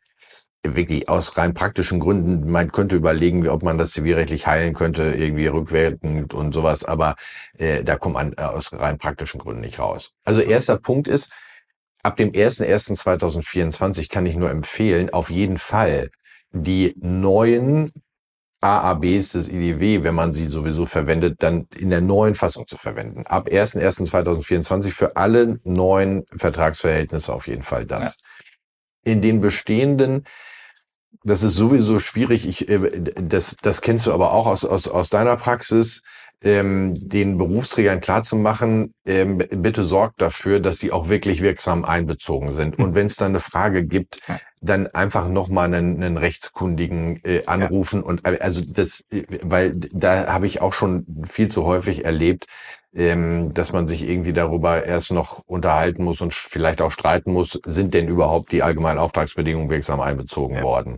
[0.66, 5.48] wirklich aus rein praktischen Gründen, man könnte überlegen, ob man das zivilrechtlich heilen könnte, irgendwie
[5.48, 7.16] rückwirkend und sowas, aber
[7.58, 10.12] äh, da kommt man aus rein praktischen Gründen nicht raus.
[10.24, 11.32] Also erster Punkt ist,
[12.02, 16.10] ab dem 01.01.2024 kann ich nur empfehlen, auf jeden Fall
[16.52, 17.92] die neuen
[18.62, 23.26] AABs des IDW, wenn man sie sowieso verwendet, dann in der neuen Fassung zu verwenden.
[23.28, 28.18] Ab 01.01.2024 für alle neuen Vertragsverhältnisse auf jeden Fall das.
[29.06, 29.12] Ja.
[29.12, 30.24] In den bestehenden
[31.24, 32.48] das ist sowieso schwierig.
[32.48, 36.02] Ich, äh, das, das kennst du aber auch aus, aus, aus deiner Praxis,
[36.44, 42.78] ähm, den Berufsträgern klarzumachen, ähm, bitte sorgt dafür, dass sie auch wirklich wirksam einbezogen sind.
[42.78, 44.20] Und wenn es dann eine Frage gibt,
[44.62, 48.06] dann einfach nochmal einen, einen Rechtskundigen äh, anrufen ja.
[48.06, 52.46] und äh, also das, äh, weil da habe ich auch schon viel zu häufig erlebt,
[52.96, 57.60] ähm, dass man sich irgendwie darüber erst noch unterhalten muss und vielleicht auch streiten muss,
[57.66, 60.64] sind denn überhaupt die allgemeinen Auftragsbedingungen wirksam einbezogen ja.
[60.64, 60.98] worden?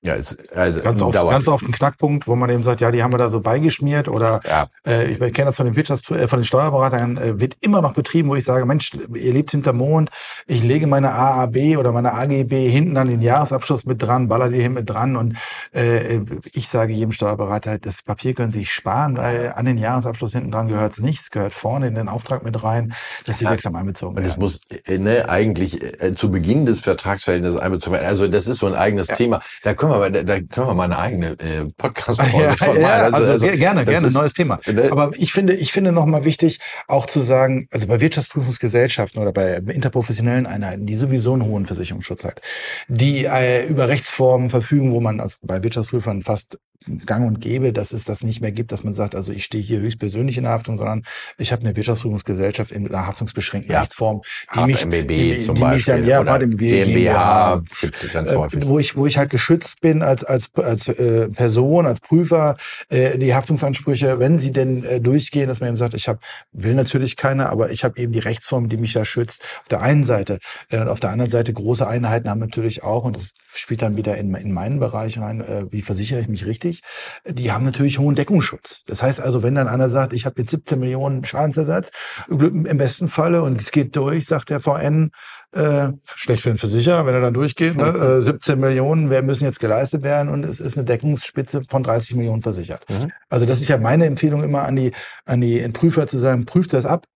[0.00, 3.02] Ja, ist, also ganz oft, ganz oft ein Knackpunkt, wo man eben sagt, ja, die
[3.02, 4.68] haben wir da so beigeschmiert oder ja.
[4.86, 7.94] äh, ich kenne das von den Wirtschafts äh, von den Steuerberatern, äh, wird immer noch
[7.94, 10.10] betrieben, wo ich sage, Mensch, ihr lebt hinter Mond,
[10.46, 14.60] ich lege meine AAB oder meine AGB hinten an den Jahresabschluss mit dran, baller die
[14.60, 15.36] hin mit dran und
[15.74, 16.20] äh,
[16.52, 20.52] ich sage jedem Steuerberater, das Papier können Sie sich sparen, weil an den Jahresabschluss hinten
[20.52, 22.94] dran gehört es nicht, es gehört vorne in den Auftrag mit rein,
[23.26, 23.50] dass sie ja.
[23.50, 24.26] wirksam einbezogen werden.
[24.26, 28.06] Und es muss äh, ne, eigentlich äh, zu Beginn des Vertragsverhältnisses einbezogen werden.
[28.06, 29.16] Also das ist so ein eigenes ja.
[29.16, 29.40] Thema.
[29.64, 32.88] Da können können wir, da, da können wir mal eine eigene äh, Podcast-Folge ja, ja,
[33.04, 34.60] also, also, also, gerne, gerne, ist, neues Thema.
[34.90, 39.56] Aber ich finde, ich finde nochmal wichtig, auch zu sagen, also bei Wirtschaftsprüfungsgesellschaften oder bei
[39.56, 42.40] interprofessionellen Einheiten, die sowieso einen hohen Versicherungsschutz hat,
[42.88, 46.58] die äh, über Rechtsformen verfügen, wo man also bei Wirtschaftsprüfern fast
[47.06, 49.62] gang und gäbe, dass es das nicht mehr gibt, dass man sagt, also ich stehe
[49.62, 51.02] hier höchstpersönlich in der Haftung, sondern
[51.36, 53.80] ich habe eine Wirtschaftsprüfungsgesellschaft in einer haftungsbeschränkten ja.
[53.80, 54.22] Rechtsform,
[54.54, 58.32] die mich, MBB die, zum die Beispiel, mich dann, ja, oder MBB, GmbH, gibt's ganz
[58.32, 58.66] äh, häufig.
[58.66, 62.56] wo ich, wo ich halt geschützt bin als, als, als äh, Person, als Prüfer,
[62.88, 66.20] äh, die Haftungsansprüche, wenn sie denn äh, durchgehen, dass man eben sagt, ich habe,
[66.52, 69.82] will natürlich keine, aber ich habe eben die Rechtsform, die mich da schützt, auf der
[69.82, 70.38] einen Seite.
[70.70, 73.96] Äh, und auf der anderen Seite große Einheiten haben natürlich auch, und das spielt dann
[73.96, 76.82] wieder in, in meinen Bereich rein, äh, wie versichere ich mich richtig,
[77.26, 78.82] die haben natürlich hohen Deckungsschutz.
[78.86, 81.90] Das heißt also, wenn dann einer sagt, ich habe jetzt 17 Millionen Schadensersatz,
[82.28, 85.10] im besten Falle, und es geht durch, sagt der VN,
[85.52, 88.18] äh, schlecht für den Versicherer, wenn er dann durchgeht, ne?
[88.18, 92.16] äh, 17 Millionen, wer müssen jetzt geleistet werden und es ist eine Deckungsspitze von 30
[92.16, 92.84] Millionen versichert.
[92.88, 93.12] Mhm.
[93.28, 94.92] Also das ist ja meine Empfehlung immer an die,
[95.24, 97.06] an die Prüfer zu sagen, prüft das ab,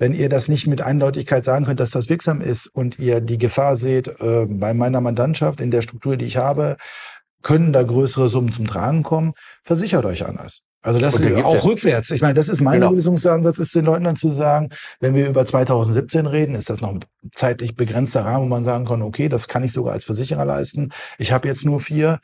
[0.00, 3.36] wenn ihr das nicht mit Eindeutigkeit sagen könnt, dass das wirksam ist und ihr die
[3.36, 6.78] Gefahr seht, äh, bei meiner Mandantschaft, in der Struktur, die ich habe,
[7.42, 10.62] können da größere Summen zum Tragen kommen, versichert euch anders.
[10.82, 12.10] Also das ist auch ja rückwärts.
[12.10, 12.92] Ich meine, das ist mein genau.
[12.92, 16.88] Lösungsansatz, ist den Leuten dann zu sagen, wenn wir über 2017 reden, ist das noch
[16.88, 17.00] ein
[17.34, 20.92] zeitlich begrenzter Rahmen, wo man sagen kann, okay, das kann ich sogar als Versicherer leisten.
[21.18, 22.20] Ich habe jetzt nur vier,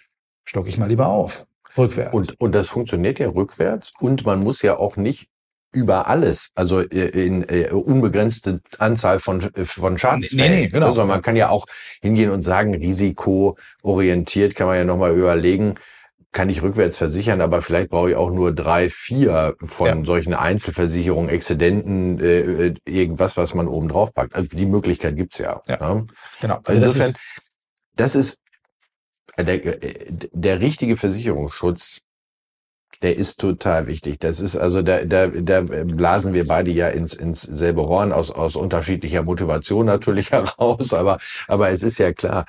[0.46, 1.44] stocke ich mal lieber auf.
[1.76, 2.14] Rückwärts.
[2.14, 5.28] Und, und das funktioniert ja rückwärts und man muss ja auch nicht
[5.76, 10.50] über alles, also äh, in äh, unbegrenzte Anzahl von, von Schadensfällen.
[10.50, 10.86] Nee, nee, genau.
[10.86, 11.66] Also man kann ja auch
[12.00, 15.74] hingehen und sagen, risikoorientiert kann man ja nochmal überlegen,
[16.32, 20.04] kann ich rückwärts versichern, aber vielleicht brauche ich auch nur drei, vier von ja.
[20.04, 24.34] solchen Einzelversicherungen, Exzedenten, äh, irgendwas, was man oben drauf packt.
[24.34, 25.62] Also die Möglichkeit gibt's ja.
[25.66, 25.94] ja.
[25.94, 26.06] Ne?
[26.40, 26.58] Genau.
[26.64, 27.14] Also Insofern,
[27.94, 28.40] das ist,
[29.36, 29.78] das ist der,
[30.32, 32.00] der richtige Versicherungsschutz
[33.02, 34.18] der ist total wichtig.
[34.20, 38.30] Das ist also, da, da, da blasen wir beide ja ins, ins selbe Horn aus,
[38.30, 42.46] aus unterschiedlicher Motivation natürlich heraus, aber, aber es ist ja klar.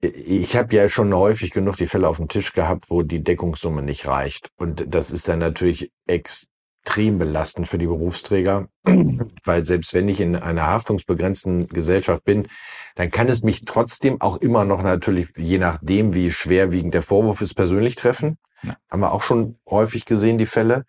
[0.00, 3.80] Ich habe ja schon häufig genug die Fälle auf dem Tisch gehabt, wo die Deckungssumme
[3.80, 4.50] nicht reicht.
[4.56, 8.68] Und das ist dann natürlich extrem belastend für die Berufsträger,
[9.44, 12.48] weil selbst wenn ich in einer haftungsbegrenzten Gesellschaft bin,
[12.96, 17.40] dann kann es mich trotzdem auch immer noch natürlich, je nachdem, wie schwerwiegend der Vorwurf
[17.40, 18.36] ist, persönlich treffen.
[18.64, 18.74] Ja.
[18.90, 20.84] Haben wir auch schon häufig gesehen, die Fälle.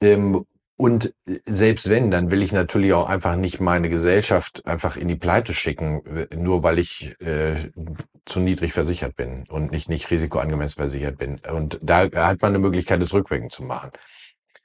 [0.00, 0.44] Ähm,
[0.78, 1.14] und
[1.46, 5.54] selbst wenn, dann will ich natürlich auch einfach nicht meine Gesellschaft einfach in die Pleite
[5.54, 6.02] schicken,
[6.36, 7.70] nur weil ich äh,
[8.26, 11.40] zu niedrig versichert bin und nicht, nicht risikoangemessen versichert bin.
[11.50, 13.90] Und da hat man eine Möglichkeit, das rückwirkend zu machen.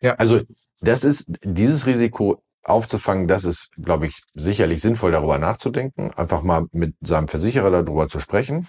[0.01, 0.15] Ja.
[0.15, 0.41] Also
[0.81, 6.67] das ist dieses Risiko aufzufangen, das ist, glaube ich, sicherlich sinnvoll, darüber nachzudenken, einfach mal
[6.73, 8.67] mit seinem Versicherer darüber zu sprechen.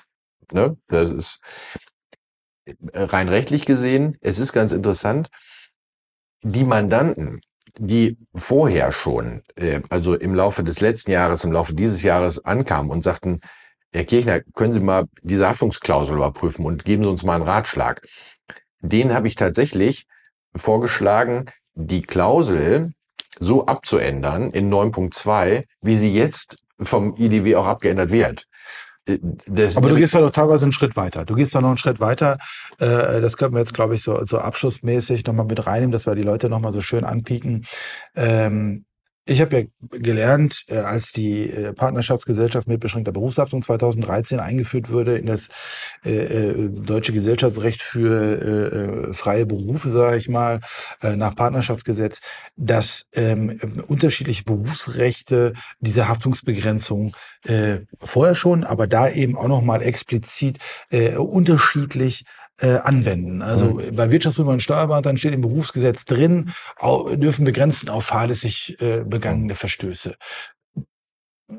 [0.52, 0.76] Ne?
[0.88, 1.40] Das ist
[2.92, 5.29] rein rechtlich gesehen, es ist ganz interessant,
[6.42, 7.40] die Mandanten,
[7.79, 12.90] die vorher schon, äh, also im Laufe des letzten Jahres, im Laufe dieses Jahres ankamen
[12.90, 13.40] und sagten,
[13.92, 18.03] Herr Kirchner, können Sie mal diese Haftungsklausel überprüfen und geben Sie uns mal einen Ratschlag.
[18.81, 20.07] Den habe ich tatsächlich
[20.57, 22.92] vorgeschlagen, die Klausel
[23.38, 28.46] so abzuändern in 9.2, wie sie jetzt vom IDW auch abgeändert wird.
[29.06, 31.24] Äh, das Aber du gehst ja noch teilweise einen Schritt weiter.
[31.24, 32.38] Du gehst ja noch einen Schritt weiter.
[32.78, 36.14] Äh, das können wir jetzt, glaube ich, so, so abschlussmäßig nochmal mit reinnehmen, dass wir
[36.14, 37.64] die Leute nochmal so schön anpieken.
[38.14, 38.84] Ähm,
[39.24, 39.64] ich habe ja
[39.98, 45.48] gelernt, äh, als die äh, Partnerschaftsgesellschaft mit beschränkter Berufshaftung 2013 eingeführt wurde in das
[46.02, 50.61] äh, deutsche Gesellschaftsrecht für freie Berufe, sage ich mal,
[51.02, 52.20] nach Partnerschaftsgesetz,
[52.56, 57.14] dass ähm, unterschiedliche Berufsrechte diese Haftungsbegrenzung
[58.00, 60.58] vorher schon, aber da eben auch noch mal explizit
[61.16, 62.24] unterschiedlich
[62.60, 63.42] äh, anwenden.
[63.42, 63.96] Also mhm.
[63.96, 66.52] bei Wirtschaftsprüfern und Steuerberatern steht im Berufsgesetz drin,
[67.14, 70.14] dürfen begrenzen auf fahrlässig äh, begangene Verstöße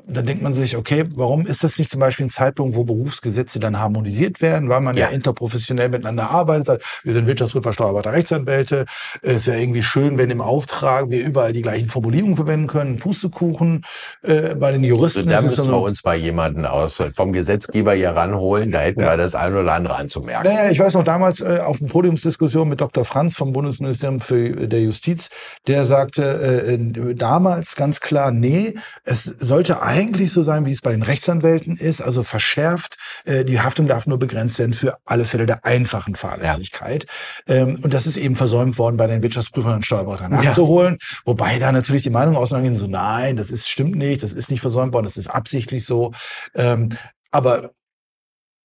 [0.06, 3.60] dann denkt man sich, okay, warum ist das nicht zum Beispiel ein Zeitpunkt, wo Berufsgesetze
[3.60, 6.66] dann harmonisiert werden, weil man ja, ja interprofessionell miteinander arbeitet.
[6.66, 8.86] Sagt, wir sind Wirtschaftsprüfer, Steuerberater, Rechtsanwälte.
[9.22, 12.98] Es wäre irgendwie schön, wenn im Auftrag wir überall die gleichen Formulierungen verwenden können.
[12.98, 13.84] Pustekuchen
[14.22, 15.28] äh, bei den Juristen.
[15.28, 18.70] Also, da müssen wir uns bei jemanden aus vom Gesetzgeber hier ranholen.
[18.70, 19.10] Da hätten ja.
[19.10, 20.46] wir das ein oder andere anzumerken.
[20.46, 23.04] Naja, ich weiß noch damals äh, auf einer Podiumsdiskussion mit Dr.
[23.04, 25.28] Franz vom Bundesministerium für der Justiz,
[25.66, 26.22] der sagte
[26.66, 31.02] äh, äh damals ganz klar, nee, es sollte eigentlich so sein, wie es bei den
[31.02, 32.96] Rechtsanwälten ist, also verschärft.
[33.24, 37.06] Äh, die Haftung darf nur begrenzt werden für alle Fälle der einfachen Fahrlässigkeit.
[37.46, 37.56] Ja.
[37.56, 40.98] Ähm, und das ist eben versäumt worden, bei den Wirtschaftsprüfern und Steuerberatern nachzuholen.
[41.00, 41.18] Ja.
[41.26, 44.60] Wobei da natürlich die Meinung auseinandergehen, so nein, das ist stimmt nicht, das ist nicht
[44.60, 46.12] versäumt worden, das ist absichtlich so.
[46.54, 46.88] Ähm,
[47.30, 47.72] aber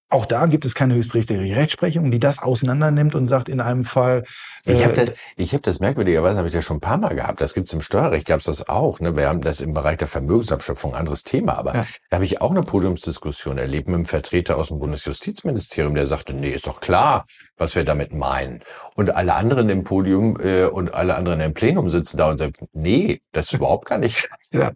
[0.09, 3.85] auch da gibt es keine höchstrichterliche Rechtsprechung, die das auseinander nimmt und sagt in einem
[3.85, 4.23] Fall.
[4.65, 7.15] Äh, ich habe das, ich hab das merkwürdigerweise habe ich das schon ein paar Mal
[7.15, 7.41] gehabt.
[7.41, 8.99] Das gibt's im Steuerrecht, gab's das auch.
[8.99, 9.15] Ne?
[9.15, 11.57] Wir haben das im Bereich der Vermögensabschöpfung, anderes Thema.
[11.57, 11.85] Aber ja.
[12.09, 16.33] da habe ich auch eine Podiumsdiskussion erlebt mit einem Vertreter aus dem Bundesjustizministerium, der sagte,
[16.33, 17.25] nee, ist doch klar,
[17.57, 18.63] was wir damit meinen.
[18.95, 22.53] Und alle anderen im Podium äh, und alle anderen im Plenum sitzen da und sagen,
[22.73, 24.29] nee, das ist überhaupt gar nicht.
[24.51, 24.71] Ja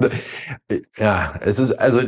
[1.40, 2.02] es ist also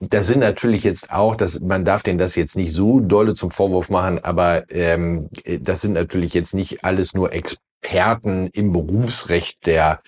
[0.00, 3.50] das sind natürlich jetzt auch, dass man darf denen das jetzt nicht so dolle zum
[3.50, 5.28] Vorwurf machen, aber ähm,
[5.60, 10.00] das sind natürlich jetzt nicht alles nur Experten im Berufsrecht der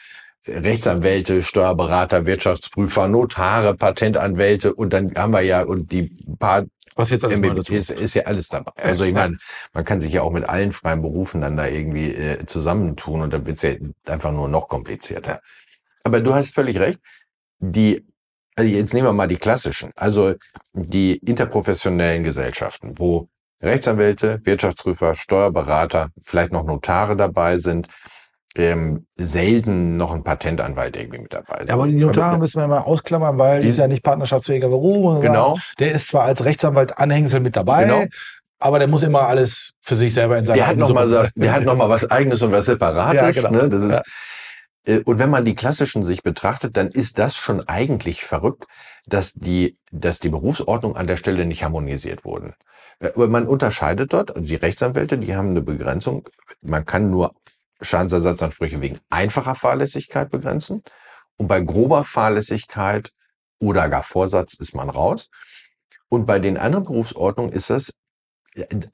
[0.49, 7.25] Rechtsanwälte, Steuerberater, Wirtschaftsprüfer, Notare, Patentanwälte und dann haben wir ja und die paar was jetzt
[7.25, 8.73] alles MBB ist, ist ja alles dabei.
[8.77, 9.39] Also ich meine,
[9.73, 13.33] man kann sich ja auch mit allen freien Berufen dann da irgendwie äh, zusammentun und
[13.33, 13.73] dann wird's ja
[14.07, 15.41] einfach nur noch komplizierter.
[16.05, 16.99] Aber du hast völlig recht.
[17.61, 18.05] Die
[18.57, 20.35] also jetzt nehmen wir mal die klassischen, also
[20.73, 23.29] die interprofessionellen Gesellschaften, wo
[23.63, 27.87] Rechtsanwälte, Wirtschaftsprüfer, Steuerberater, vielleicht noch Notare dabei sind,
[28.57, 31.69] ähm, selten noch ein Patentanwalt irgendwie mit dabei sind.
[31.69, 35.21] Ja, aber die Notare müssen wir mal ausklammern, weil die ist ja nicht partnerschaftsfähiger Beruf.
[35.21, 35.59] Genau.
[35.79, 38.05] Der ist zwar als Rechtsanwalt Anhängsel mit dabei, genau.
[38.59, 41.23] aber der muss immer alles für sich selber in seiner der hat noch mal so,
[41.35, 43.37] Der hat noch mal was Eigenes und was Separates.
[43.43, 43.63] Ja, genau.
[43.63, 43.69] ne?
[43.71, 44.03] Das ist, ja.
[44.85, 48.65] Äh, und wenn man die klassischen sich betrachtet, dann ist das schon eigentlich verrückt,
[49.07, 52.55] dass die, dass die Berufsordnung an der Stelle nicht harmonisiert wurden.
[53.01, 56.29] Äh, man unterscheidet dort, also die Rechtsanwälte, die haben eine Begrenzung.
[56.61, 57.35] Man kann nur
[57.81, 60.83] Schadensersatzansprüche wegen einfacher Fahrlässigkeit begrenzen.
[61.37, 63.11] Und bei grober Fahrlässigkeit
[63.59, 65.29] oder gar Vorsatz ist man raus.
[66.09, 67.95] Und bei den anderen Berufsordnungen ist das,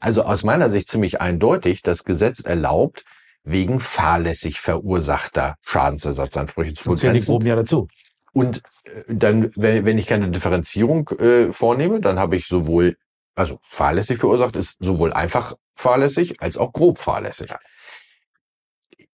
[0.00, 3.04] also aus meiner Sicht ziemlich eindeutig, das Gesetz erlaubt,
[3.50, 7.40] wegen fahrlässig verursachter Schadensersatzansprüche zu begrenzen.
[7.46, 7.88] ja dazu.
[8.32, 12.96] Und äh, dann, wenn ich keine Differenzierung äh, vornehme, dann habe ich sowohl,
[13.34, 17.52] also fahrlässig verursacht ist sowohl einfach fahrlässig als auch grob fahrlässig.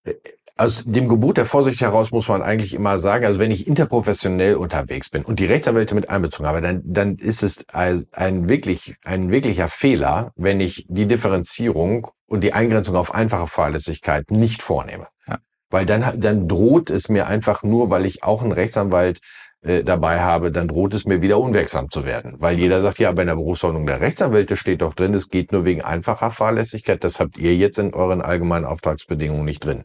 [0.04, 0.14] Äh,
[0.56, 4.54] aus dem Gebot der Vorsicht heraus muss man eigentlich immer sagen, also wenn ich interprofessionell
[4.54, 8.94] unterwegs bin und die Rechtsanwälte mit einbezogen habe, dann, dann ist es ein, ein wirklich,
[9.04, 15.06] ein wirklicher Fehler, wenn ich die Differenzierung und die Eingrenzung auf einfache Fahrlässigkeit nicht vornehme.
[15.26, 15.38] Ja.
[15.70, 19.20] Weil dann, dann droht es mir einfach nur, weil ich auch einen Rechtsanwalt
[19.62, 22.34] äh, dabei habe, dann droht es mir wieder unwirksam zu werden.
[22.38, 25.64] Weil jeder sagt, ja, bei der Berufsordnung der Rechtsanwälte steht doch drin, es geht nur
[25.64, 27.02] wegen einfacher Fahrlässigkeit.
[27.02, 29.84] Das habt ihr jetzt in euren allgemeinen Auftragsbedingungen nicht drin.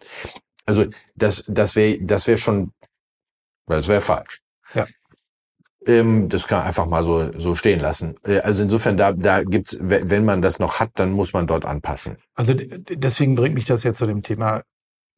[0.65, 0.85] Also
[1.15, 2.73] das, das wäre das wäre schon,
[3.67, 4.41] das wäre falsch.
[4.73, 4.85] Ja.
[5.85, 8.15] Ähm, das kann einfach mal so, so stehen lassen.
[8.25, 11.65] Äh, also insofern, da, da gibt's, wenn man das noch hat, dann muss man dort
[11.65, 12.17] anpassen.
[12.35, 14.63] Also deswegen bringt mich das jetzt zu dem Thema,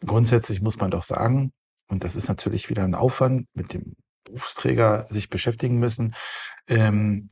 [0.06, 1.52] grundsätzlich muss man doch sagen,
[1.88, 6.14] und das ist natürlich wieder ein Aufwand, mit dem Berufsträger sich beschäftigen müssen.
[6.68, 7.30] Ähm,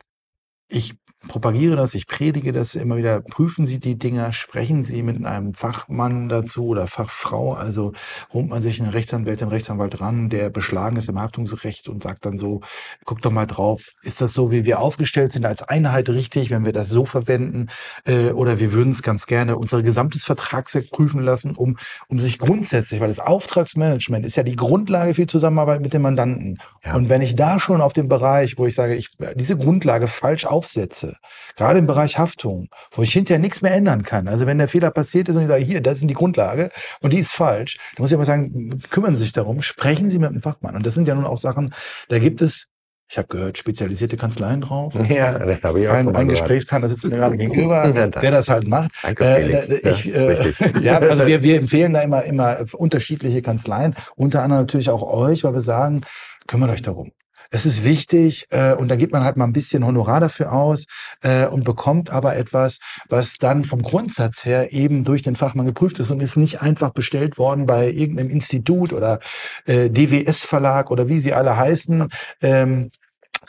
[0.67, 0.97] ich
[1.27, 3.19] propagiere das, ich predige das immer wieder.
[3.19, 7.53] Prüfen Sie die Dinger, sprechen Sie mit einem Fachmann dazu oder Fachfrau.
[7.53, 7.91] Also
[8.31, 12.25] holt man sich einen Rechtsanwalt, einen Rechtsanwalt ran, der beschlagen ist im Haftungsrecht und sagt
[12.25, 12.61] dann so,
[13.03, 16.63] guck doch mal drauf, ist das so, wie wir aufgestellt sind, als Einheit richtig, wenn
[16.63, 17.67] wir das so verwenden?
[18.05, 22.39] Äh, oder wir würden es ganz gerne unser gesamtes Vertragswerk prüfen lassen, um, um sich
[22.39, 26.59] grundsätzlich, weil das Auftragsmanagement ist ja die Grundlage für die Zusammenarbeit mit dem Mandanten.
[26.85, 26.95] Ja.
[26.95, 30.45] Und wenn ich da schon auf dem Bereich, wo ich sage, ich diese Grundlage falsch
[30.45, 31.08] aufsetze,
[31.55, 34.27] gerade im Bereich Haftung, wo ich hinterher nichts mehr ändern kann.
[34.27, 36.69] Also wenn der Fehler passiert ist und ich sage, hier, das ist die Grundlage
[37.01, 40.19] und die ist falsch, dann muss ich aber sagen, kümmern Sie sich darum, sprechen Sie
[40.19, 40.75] mit dem Fachmann.
[40.75, 41.73] Und das sind ja nun auch Sachen,
[42.09, 42.67] da gibt es
[43.11, 44.93] ich habe gehört, spezialisierte Kanzleien drauf.
[45.09, 48.67] Ja, das habe ich auch Ein, ein Gesprächspartner sitzt mir gerade gegenüber, der das halt
[48.67, 48.91] macht.
[49.01, 49.69] Danke, Felix.
[49.69, 54.43] Äh, ich, ja, äh, ja, also wir, wir empfehlen da immer, immer unterschiedliche Kanzleien, unter
[54.43, 56.01] anderem natürlich auch euch, weil wir sagen,
[56.45, 57.11] kümmert euch darum.
[57.51, 60.85] Es ist wichtig äh, und da gibt man halt mal ein bisschen Honorar dafür aus
[61.21, 65.99] äh, und bekommt aber etwas, was dann vom Grundsatz her eben durch den Fachmann geprüft
[65.99, 69.19] ist und ist nicht einfach bestellt worden bei irgendeinem Institut oder
[69.65, 72.09] äh, DWS-Verlag oder wie sie alle heißen.
[72.41, 72.89] Ähm,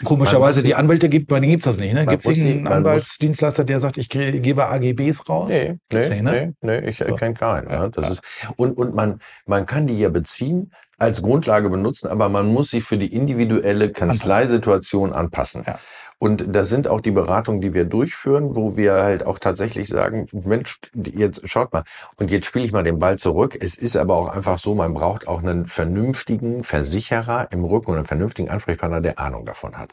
[0.04, 1.94] Komischerweise, die Anwälte gibt, bei denen gibt's das nicht.
[1.94, 2.06] Ne?
[2.06, 5.48] Gibt es irgendeinen Anwaltsdienstleister, der sagt, ich gebe AGBs raus?
[5.48, 6.54] Nee, nee, ne?
[6.60, 7.14] nee, nee, ich so.
[7.14, 7.68] kenne keinen.
[7.68, 8.12] Ja, das ja.
[8.12, 8.22] ist,
[8.56, 12.80] und, und man, man kann die ja beziehen als Grundlage benutzen, aber man muss sie
[12.80, 15.64] für die individuelle Kanzleisituation anpassen.
[15.66, 15.78] Ja.
[16.22, 20.28] Und das sind auch die Beratungen, die wir durchführen, wo wir halt auch tatsächlich sagen,
[20.32, 21.84] Mensch, jetzt schaut mal,
[22.16, 23.56] und jetzt spiele ich mal den Ball zurück.
[23.58, 27.96] Es ist aber auch einfach so, man braucht auch einen vernünftigen Versicherer im Rücken und
[27.96, 29.92] einen vernünftigen Ansprechpartner, der Ahnung davon hat.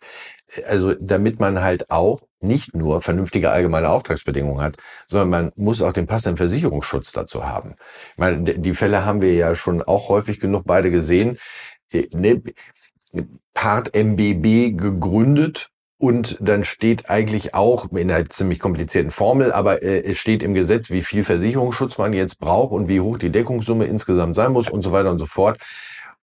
[0.67, 4.75] Also damit man halt auch nicht nur vernünftige allgemeine Auftragsbedingungen hat,
[5.07, 7.75] sondern man muss auch den passenden Versicherungsschutz dazu haben.
[8.11, 11.37] Ich meine, die Fälle haben wir ja schon auch häufig genug beide gesehen.
[11.93, 12.43] Äh, ne,
[13.53, 15.69] Part MBB gegründet
[15.99, 20.53] und dann steht eigentlich auch in einer ziemlich komplizierten Formel, aber äh, es steht im
[20.53, 24.69] Gesetz, wie viel Versicherungsschutz man jetzt braucht und wie hoch die Deckungssumme insgesamt sein muss
[24.69, 25.59] und so weiter und so fort.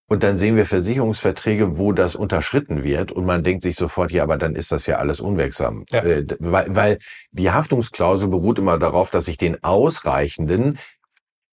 [0.06, 4.22] Und dann sehen wir Versicherungsverträge, wo das unterschritten wird und man denkt sich sofort, ja,
[4.22, 5.86] aber dann ist das ja alles unwirksam.
[5.90, 6.04] Ja.
[6.04, 6.98] Äh, weil, weil
[7.32, 10.78] die Haftungsklausel beruht immer darauf, dass ich den ausreichenden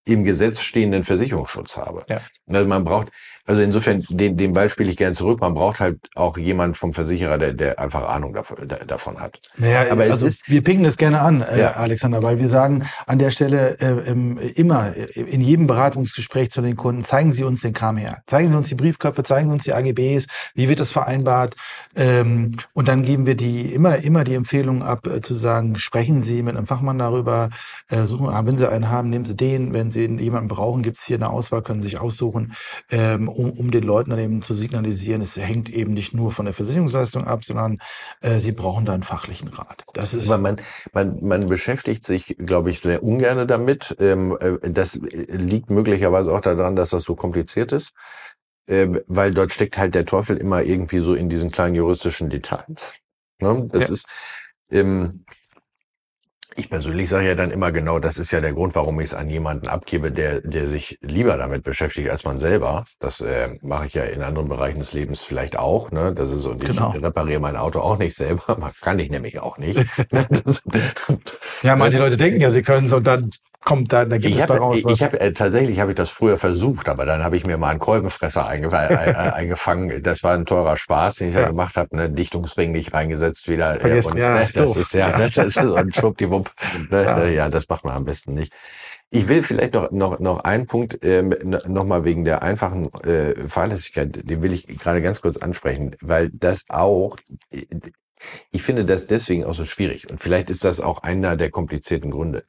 [0.05, 2.03] im Gesetz stehenden Versicherungsschutz habe.
[2.09, 2.21] Ja.
[2.49, 3.09] Also man braucht,
[3.51, 5.41] also insofern, den, den Ball spiele ich gerne zurück.
[5.41, 9.39] Man braucht halt auch jemanden vom Versicherer, der, der einfach Ahnung davon, davon hat.
[9.57, 11.71] Naja, aber also ist, wir picken das gerne an, äh, ja.
[11.71, 17.03] Alexander, weil wir sagen an der Stelle äh, immer in jedem Beratungsgespräch zu den Kunden,
[17.03, 18.23] zeigen Sie uns den Kram her.
[18.25, 21.55] Zeigen Sie uns die Briefköpfe, zeigen Sie uns die AGBs, wie wird das vereinbart?
[21.95, 26.21] Ähm, und dann geben wir die immer, immer die Empfehlung ab, äh, zu sagen, sprechen
[26.23, 27.49] Sie mit einem Fachmann darüber,
[27.89, 29.73] äh, suchen, ah, wenn Sie einen haben, nehmen Sie den.
[29.73, 32.53] Wenn Sie jemanden brauchen, gibt es hier eine Auswahl, können Sie sich aussuchen.
[32.89, 36.45] Ähm, um, um den Leuten dann eben zu signalisieren, es hängt eben nicht nur von
[36.45, 37.79] der Versicherungsleistung ab, sondern
[38.21, 39.83] äh, sie brauchen da einen fachlichen Rat.
[39.93, 40.57] Das ist man,
[40.93, 43.95] man, man beschäftigt sich, glaube ich, sehr ungern damit.
[43.99, 47.93] Ähm, äh, das liegt möglicherweise auch daran, dass das so kompliziert ist.
[48.67, 52.95] Äh, weil dort steckt halt der Teufel immer irgendwie so in diesen kleinen juristischen Details.
[53.39, 53.67] Ne?
[53.71, 53.93] Das ja.
[53.93, 54.07] ist,
[54.69, 55.25] ähm,
[56.55, 59.13] ich persönlich sage ja dann immer genau, das ist ja der Grund, warum ich es
[59.13, 62.85] an jemanden abgebe, der, der sich lieber damit beschäftigt als man selber.
[62.99, 65.91] Das äh, mache ich ja in anderen Bereichen des Lebens vielleicht auch.
[65.91, 66.13] Ne?
[66.13, 66.93] Das ist so, genau.
[66.95, 68.71] ich repariere mein Auto auch nicht selber.
[68.81, 69.85] Kann ich nämlich auch nicht.
[71.63, 73.31] ja, manche Leute denken ja, sie können es und dann
[73.63, 74.79] kommt da ein Ergebnis ich bei hab, raus?
[74.87, 77.69] Ich, hab, äh, tatsächlich habe ich das früher versucht, aber dann habe ich mir mal
[77.69, 80.01] einen Kolbenfresser einge äh, äh, eingefangen.
[80.03, 81.47] Das war ein teurer Spaß, den ich da Ja.
[81.49, 81.95] gemacht habe.
[81.95, 82.09] Ne?
[82.09, 83.79] Dichtungsring nicht reingesetzt wieder.
[83.79, 84.77] Vergessen, und, ja, ne, das doof.
[84.77, 86.40] ist ja, Ne, das ist und schwuppdiwupp.
[86.89, 87.27] Ne, Ja.
[87.27, 87.49] ja.
[87.49, 88.53] das macht man am besten nicht.
[89.09, 93.47] Ich will vielleicht noch noch noch einen Punkt ähm, noch mal wegen der einfachen äh,
[93.47, 97.17] Fahrlässigkeit, den will ich gerade ganz kurz ansprechen, weil das auch
[97.51, 97.65] äh,
[98.51, 102.11] ich finde das deswegen auch so schwierig und vielleicht ist das auch einer der komplizierten
[102.11, 102.45] Gründe.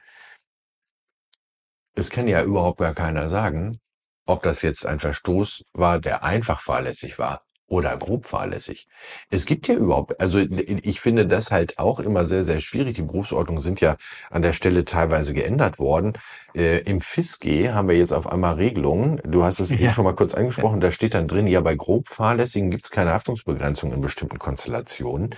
[1.95, 3.79] Es kann ja überhaupt gar keiner sagen,
[4.27, 8.87] ob das jetzt ein Verstoß war, der einfach fahrlässig war oder grob fahrlässig.
[9.31, 12.97] Es gibt ja überhaupt, also ich finde das halt auch immer sehr, sehr schwierig.
[12.97, 13.97] Die Berufsordnungen sind ja
[14.31, 16.13] an der Stelle teilweise geändert worden.
[16.55, 19.23] Äh, Im FISG haben wir jetzt auf einmal Regelungen.
[19.25, 19.79] Du hast es Ja.
[19.79, 20.81] eben schon mal kurz angesprochen.
[20.81, 25.31] Da steht dann drin, ja, bei grob fahrlässigen gibt es keine Haftungsbegrenzung in bestimmten Konstellationen.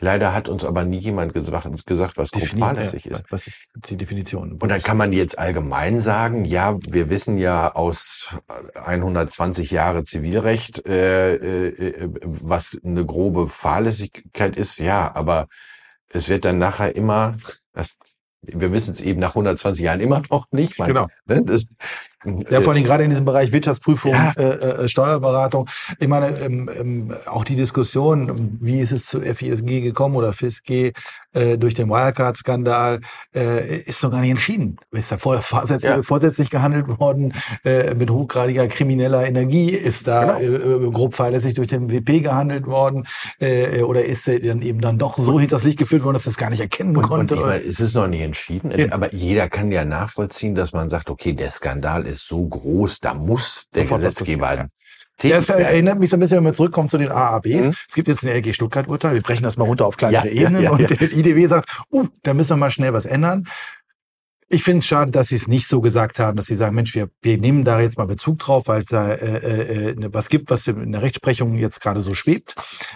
[0.00, 3.12] Leider hat uns aber nie jemand gesagt, gesagt was grob fahrlässig ja.
[3.12, 3.24] ist.
[3.30, 4.54] Was ist die Definition?
[4.54, 8.34] Und dann kann man jetzt allgemein sagen, ja, wir wissen ja aus
[8.74, 15.46] 120 Jahre Zivilrecht, äh, äh, was eine grobe Fahrlässigkeit ist, ja, aber
[16.08, 17.36] es wird dann nachher immer,
[17.72, 17.96] das,
[18.42, 20.78] wir wissen es eben nach 120 Jahren immer noch nicht.
[20.78, 21.06] Man, Genau.
[21.26, 21.66] Ne, das,
[22.50, 24.32] Ja, vor allem gerade in diesem Bereich Wirtschaftsprüfung, Ja.
[24.36, 25.68] äh, äh, Steuerberatung.
[25.98, 30.92] Ich meine, ähm, ähm, auch die Diskussion, wie ist es zu FISG gekommen oder FISG
[31.34, 33.00] äh, durch den Wirecard-Skandal,
[33.34, 34.76] äh, ist noch gar nicht entschieden.
[34.92, 36.02] Ist da vor, vorsätzlich, Ja.
[36.02, 37.32] vorsätzlich gehandelt worden
[37.64, 39.70] äh, mit hochgradiger krimineller Energie?
[39.70, 40.86] Ist da Genau.
[40.86, 43.06] äh, grob fahrlässig durch den WP gehandelt worden?
[43.40, 46.30] Äh, oder ist er dann eben dann doch so hinters Licht geführt worden, dass er
[46.30, 47.34] es gar nicht erkennen Und, und konnte?
[47.34, 48.86] ich meine, es ist noch nicht entschieden, Ja.
[48.92, 53.14] aber jeder kann ja nachvollziehen, dass man sagt, okay, der Skandal ist so groß, da
[53.14, 54.68] muss der Sofort Gesetzgeber
[55.18, 55.62] Das werden.
[55.64, 57.66] erinnert mich so ein bisschen, wenn wir zurückkommen zu den AABs.
[57.68, 57.74] Mhm.
[57.88, 59.14] Es gibt jetzt ein LG Stuttgart-Urteil.
[59.14, 60.62] Wir brechen das mal runter auf kleinere Ja, ja, Ebenen.
[60.62, 60.86] ja, und ja.
[60.96, 63.46] der IDW sagt, uh, da müssen wir mal schnell was ändern.
[64.52, 66.94] Ich finde es schade, dass sie es nicht so gesagt haben, dass sie sagen, Mensch,
[66.94, 70.28] wir, wir nehmen da jetzt mal Bezug drauf, weil es da äh, äh, ne, was
[70.28, 72.54] gibt, was in der Rechtsprechung jetzt gerade so schwebt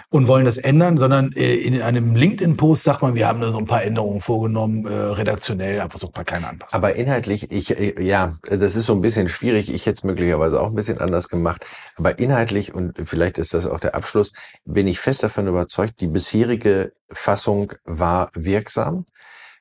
[0.09, 3.57] und wollen das ändern, sondern äh, in einem LinkedIn-Post sagt man, wir haben da so
[3.57, 6.75] ein paar Änderungen vorgenommen, äh, redaktionell, aber so keine Anpassung.
[6.77, 9.73] Aber inhaltlich, ich, äh, ja, das ist so ein bisschen schwierig.
[9.73, 11.65] Ich hätte es möglicherweise auch ein bisschen anders gemacht.
[11.95, 14.31] Aber inhaltlich, und vielleicht ist das auch der Abschluss,
[14.65, 19.05] bin ich fest davon überzeugt, die bisherige Fassung war wirksam.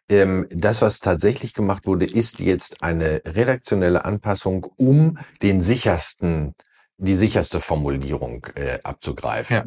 [0.08, 6.54] Ähm, das, was tatsächlich gemacht wurde, ist jetzt eine redaktionelle Anpassung, um den sichersten
[6.98, 9.56] die sicherste Formulierung äh, abzugreifen.
[9.56, 9.64] Ja.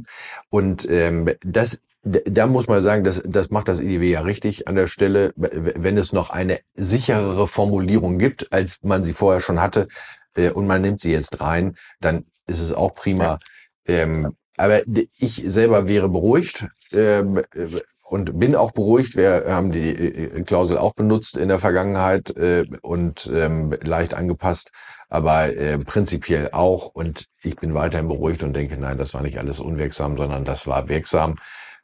[0.49, 4.75] Und ähm, das, da muss man sagen, das, das macht das IDW ja richtig an
[4.75, 9.87] der Stelle, wenn es noch eine sicherere Formulierung gibt, als man sie vorher schon hatte,
[10.35, 13.39] äh, und man nimmt sie jetzt rein, dann ist es auch prima.
[13.87, 14.81] Ähm, aber
[15.17, 17.79] ich selber wäre beruhigt ähm, äh,
[18.09, 19.15] und bin auch beruhigt.
[19.15, 24.71] Wir haben die äh, Klausel auch benutzt in der Vergangenheit äh, und ähm, leicht angepasst,
[25.09, 26.87] aber äh, prinzipiell auch.
[26.87, 30.65] Und ich bin weiterhin beruhigt und denke, nein, das war nicht alles unwirksam, sondern das
[30.65, 31.35] war wirksam.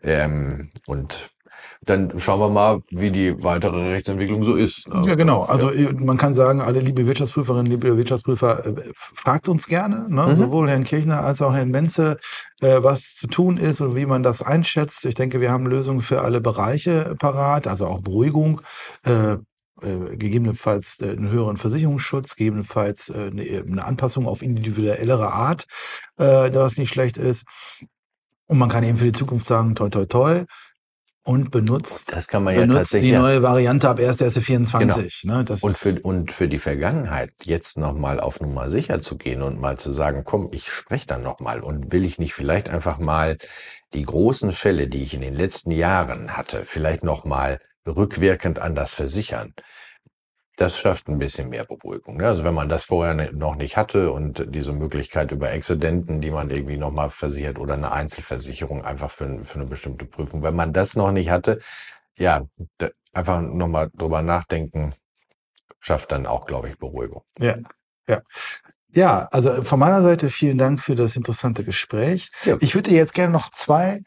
[0.02, 1.30] Ähm, und
[1.84, 4.86] dann schauen wir mal, wie die weitere Rechtsentwicklung so ist.
[5.06, 5.44] Ja, genau.
[5.44, 10.28] Also man kann sagen, alle liebe Wirtschaftsprüferinnen, liebe Wirtschaftsprüfer, äh, fragt uns gerne, ne?
[10.28, 10.36] Mhm.
[10.38, 12.18] sowohl Herrn Kirchner als auch Herrn Menze,
[12.62, 15.06] äh, was zu tun ist und wie man das einschätzt.
[15.06, 18.62] Ich denke, wir haben Lösungen für alle Bereiche parat, also auch Beruhigung.
[19.04, 19.38] Äh,
[19.82, 25.66] äh, gegebenenfalls äh, einen höheren Versicherungsschutz, gegebenenfalls äh, eine, eine Anpassung auf individuellere Art,
[26.18, 27.44] was nicht schlecht ist.
[28.48, 30.46] Und man kann eben für die Zukunft sagen, toi, toi, toi.
[31.28, 33.14] Und benutzt, Das kann man ja benutzt die tatsächlich.
[33.14, 35.26] neue Variante ab 1.1.24.
[35.26, 35.44] Ne?
[35.44, 39.60] Das Und für, und für die Vergangenheit jetzt nochmal auf Nummer sicher zu gehen und
[39.60, 43.38] mal zu sagen, komm, ich spreche dann nochmal und will ich nicht vielleicht einfach mal
[43.96, 49.54] die großen Fälle, die ich in den letzten Jahren hatte, vielleicht nochmal rückwirkend anders versichern.
[50.58, 52.18] Das schafft ein bisschen mehr Beruhigung.
[52.18, 52.28] ne?
[52.28, 56.32] Also wenn man das vorher ne- noch nicht hatte und diese Möglichkeit über Exzidenten, die
[56.32, 60.72] man irgendwie nochmal versichert oder eine Einzelversicherung einfach für, für eine bestimmte Prüfung, wenn man
[60.72, 61.60] das noch nicht hatte,
[62.18, 62.46] ja,
[63.14, 64.94] einfach nochmal drüber nachdenken,
[65.80, 67.24] schafft dann auch, glaube ich, Beruhigung.
[67.40, 67.58] Ja,
[68.08, 68.22] ja.
[68.94, 72.30] Ja, also von meiner Seite vielen Dank für das interessante Gespräch.
[72.46, 72.56] Ja.
[72.62, 74.00] Ich würde dir jetzt gerne noch zwei,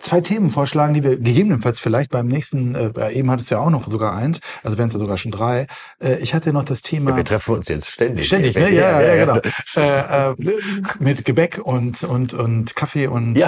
[0.00, 3.70] zwei Themen vorschlagen, die wir gegebenenfalls vielleicht beim nächsten, äh, eben hattest du ja auch
[3.70, 5.66] noch sogar eins, also wären es ja sogar schon drei.
[6.02, 7.10] Äh, ich hatte noch das Thema.
[7.10, 8.26] Ja, wir treffen uns jetzt ständig.
[8.26, 8.70] Ständig, ne?
[8.70, 9.40] Ja, ja, ja, genau.
[9.76, 10.34] Äh, äh,
[11.00, 13.46] mit Gebäck und, und, und Kaffee und äh.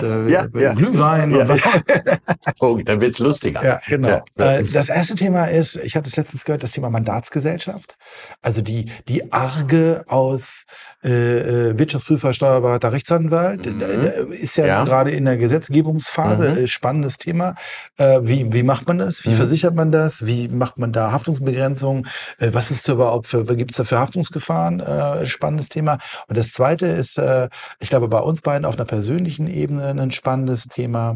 [0.74, 1.74] Glühwein und was auch
[2.60, 3.64] Oh, dann wird's lustiger.
[3.64, 4.22] Ja, genau.
[4.38, 7.96] Äh, Das erste Thema ist, ich hatte es letztens gehört, das Thema Mandatsgesellschaft.
[8.42, 10.64] Also die, die Arge aus
[11.04, 13.64] äh, äh, Wirtschaftsprüfer, Steuerberater, Rechtsanwalt.
[13.66, 13.78] Mhm.
[13.80, 14.84] Da- da Ist ja, Ja.
[14.84, 16.44] gerade in der Gesetzgebungsphase.
[16.44, 16.48] Phase.
[16.60, 16.64] Mhm.
[16.64, 17.54] Äh, Spannendes Thema.
[17.96, 19.24] Äh, wie, wie macht man das?
[19.24, 19.34] Wie Mhm.
[19.36, 20.26] versichert man das?
[20.26, 22.06] Wie macht man da Haftungsbegrenzung?
[22.38, 24.80] Äh, was ist da überhaupt für, was gibt's da für Haftungsgefahren?
[24.80, 25.98] Äh, spannendes Thema.
[26.28, 27.48] Und das zweite ist, äh,
[27.78, 31.14] ich glaube, bei uns beiden auf einer persönlichen Ebene ein spannendes Thema.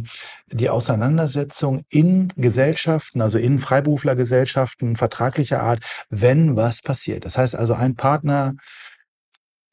[0.53, 5.81] Die Auseinandersetzung in Gesellschaften, also in Freiberuflergesellschaften, vertraglicher Art,
[6.11, 7.25] wenn was passiert.
[7.25, 8.55] Das heißt also, ein Partner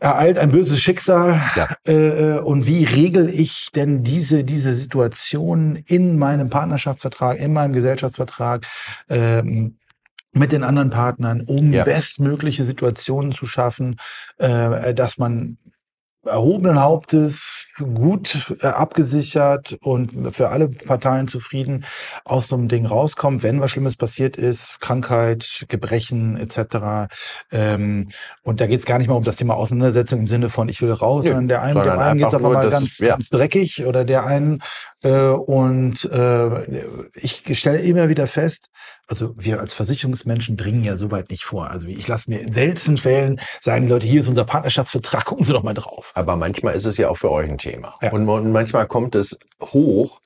[0.02, 1.40] ereilt ein böses Schicksal.
[1.56, 1.70] Ja.
[1.86, 8.66] Äh, und wie regel ich denn diese, diese Situation in meinem Partnerschaftsvertrag, in meinem Gesellschaftsvertrag?
[9.10, 9.78] Ähm,
[10.34, 11.84] mit den anderen Partnern, um Ja.
[11.84, 13.98] bestmögliche Situationen zu schaffen,
[14.38, 15.58] äh, dass man
[16.26, 21.86] erhobenen Hauptes, gut äh, abgesichert und für alle Parteien zufrieden
[22.26, 27.12] aus so einem Ding rauskommt, wenn was Schlimmes passiert ist, Krankheit, Gebrechen etc.
[27.52, 28.10] Ähm,
[28.44, 30.82] und da geht es gar nicht mal um das Thema Auseinandersetzung im Sinne von ich
[30.82, 33.08] will raus, Nö, sondern der einen, sondern dem einen geht es einfach dass ganz, ja.
[33.10, 34.62] ganz dreckig oder der einen
[35.10, 38.68] und äh, ich stelle immer wieder fest,
[39.08, 41.70] also wir als Versicherungsmenschen dringen ja soweit nicht vor.
[41.72, 45.46] Also ich lasse mir in seltenen Fällen sagen die Leute, hier ist unser Partnerschaftsvertrag, gucken
[45.46, 46.12] Sie doch mal drauf.
[46.14, 47.96] Aber manchmal ist es ja auch für euch ein Thema.
[48.02, 48.12] Ja.
[48.12, 50.22] Und, und manchmal kommt es hoch,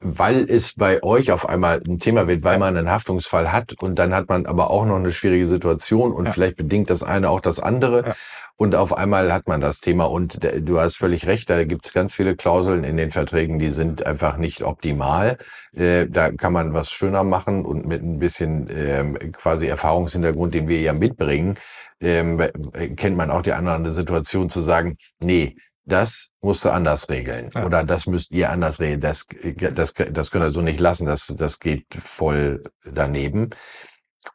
[0.00, 3.98] weil es bei euch auf einmal ein Thema wird, weil man einen Haftungsfall hat und
[3.98, 6.32] dann hat man aber auch noch eine schwierige Situation und Ja.
[6.32, 8.08] vielleicht bedingt das eine auch das andere.
[8.08, 8.14] Ja.
[8.58, 11.84] Und auf einmal hat man das Thema und d- du hast völlig recht, da gibt
[11.86, 15.36] es ganz viele Klauseln in den Verträgen, die sind einfach nicht optimal.
[15.74, 20.68] Äh, da kann man was schöner machen und mit ein bisschen ähm, quasi Erfahrungshintergrund, den
[20.68, 21.58] wir ja mitbringen,
[22.00, 27.08] ähm, äh, kennt man auch die andere Situation zu sagen, nee, das musst du anders
[27.10, 27.64] regeln Ja.
[27.66, 29.00] oder das müsst ihr anders regeln.
[29.02, 29.26] Das,
[29.74, 31.06] das, das könnt ihr so nicht lassen.
[31.06, 33.50] Das, das geht voll daneben.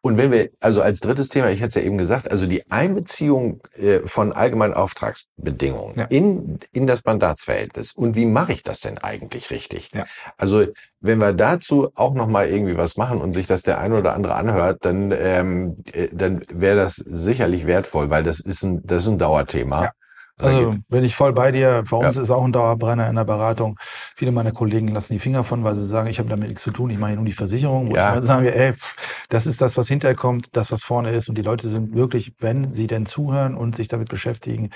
[0.02, 2.70] Und wenn wir, also als drittes Thema, ich hätte es ja eben gesagt, also die
[2.72, 6.06] Einbeziehung äh, von allgemeinen Auftragsbedingungen Ja.
[6.06, 7.92] in, in das Mandatsverhältnis.
[7.94, 9.90] Und wie mache ich das denn eigentlich richtig?
[9.94, 10.06] Ja.
[10.38, 10.66] Also
[11.00, 14.36] wenn wir dazu auch nochmal irgendwie was machen und sich das der eine oder andere
[14.36, 19.10] anhört, dann, ähm, äh, dann wäre das sicherlich wertvoll, weil das ist ein, das ist
[19.10, 19.84] ein Dauerthema.
[19.84, 19.92] Ja.
[20.44, 21.84] Also bin ich voll bei dir.
[21.86, 22.22] Für uns Ja.
[22.22, 23.78] ist auch ein Dauerbrenner in der Beratung.
[24.16, 26.72] Viele meiner Kollegen lassen die Finger von, weil sie sagen, ich habe damit nichts zu
[26.72, 27.90] tun, ich mache hier nur die Versicherung.
[27.92, 28.18] Wo Ja.
[28.18, 28.74] ich sage, ey,
[29.30, 31.30] das ist das, was hinterher kommt, das, was vorne ist.
[31.30, 34.70] Und die Leute sind wirklich, wenn sie denn zuhören und sich damit beschäftigen,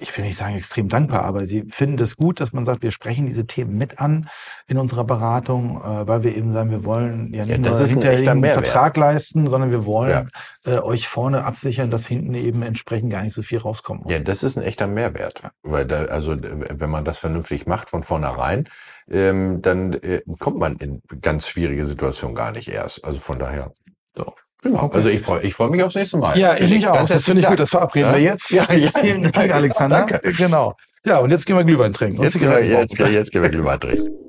[0.00, 2.92] ich will nicht sagen extrem dankbar, aber sie finden es gut, dass man sagt, wir
[2.92, 4.28] sprechen diese Themen mit an
[4.66, 7.90] in unserer Beratung, äh, weil wir eben sagen, wir wollen ja nicht Ja, nur das
[7.90, 8.44] hinterher einen.
[8.44, 10.30] Vertrag leisten, sondern wir wollen
[10.64, 14.10] äh, euch vorne absichern, dass hinten eben entsprechend gar nicht so viel rauskommt.
[14.10, 15.42] Ja, das ist ein echter Mehrwert.
[15.62, 18.64] Weil da, also äh, wenn man das vernünftig macht von vornherein,
[19.10, 23.04] ähm, dann äh, kommt man in ganz schwierige Situationen gar nicht erst.
[23.04, 23.72] Also von daher.
[24.16, 24.34] So.
[24.64, 24.84] Genau.
[24.84, 24.96] Okay.
[24.96, 26.38] Also ich freue ich freu mich aufs nächste Mal.
[26.38, 27.04] Ja, ich mich auch.
[27.06, 27.60] Das finde ich gut.
[27.60, 28.16] Das verabreden Ja?
[28.16, 28.50] wir jetzt.
[28.50, 28.90] Ja, ja.
[28.98, 30.06] Vielen Dank, Alexander.
[30.08, 30.32] Danke.
[30.32, 30.74] Genau.
[31.04, 32.22] Ja, und jetzt gehen wir Glühwein trinken.
[32.22, 34.23] Jetzt gehen wir, jetzt, jetzt gehen wir Glühwein trinken.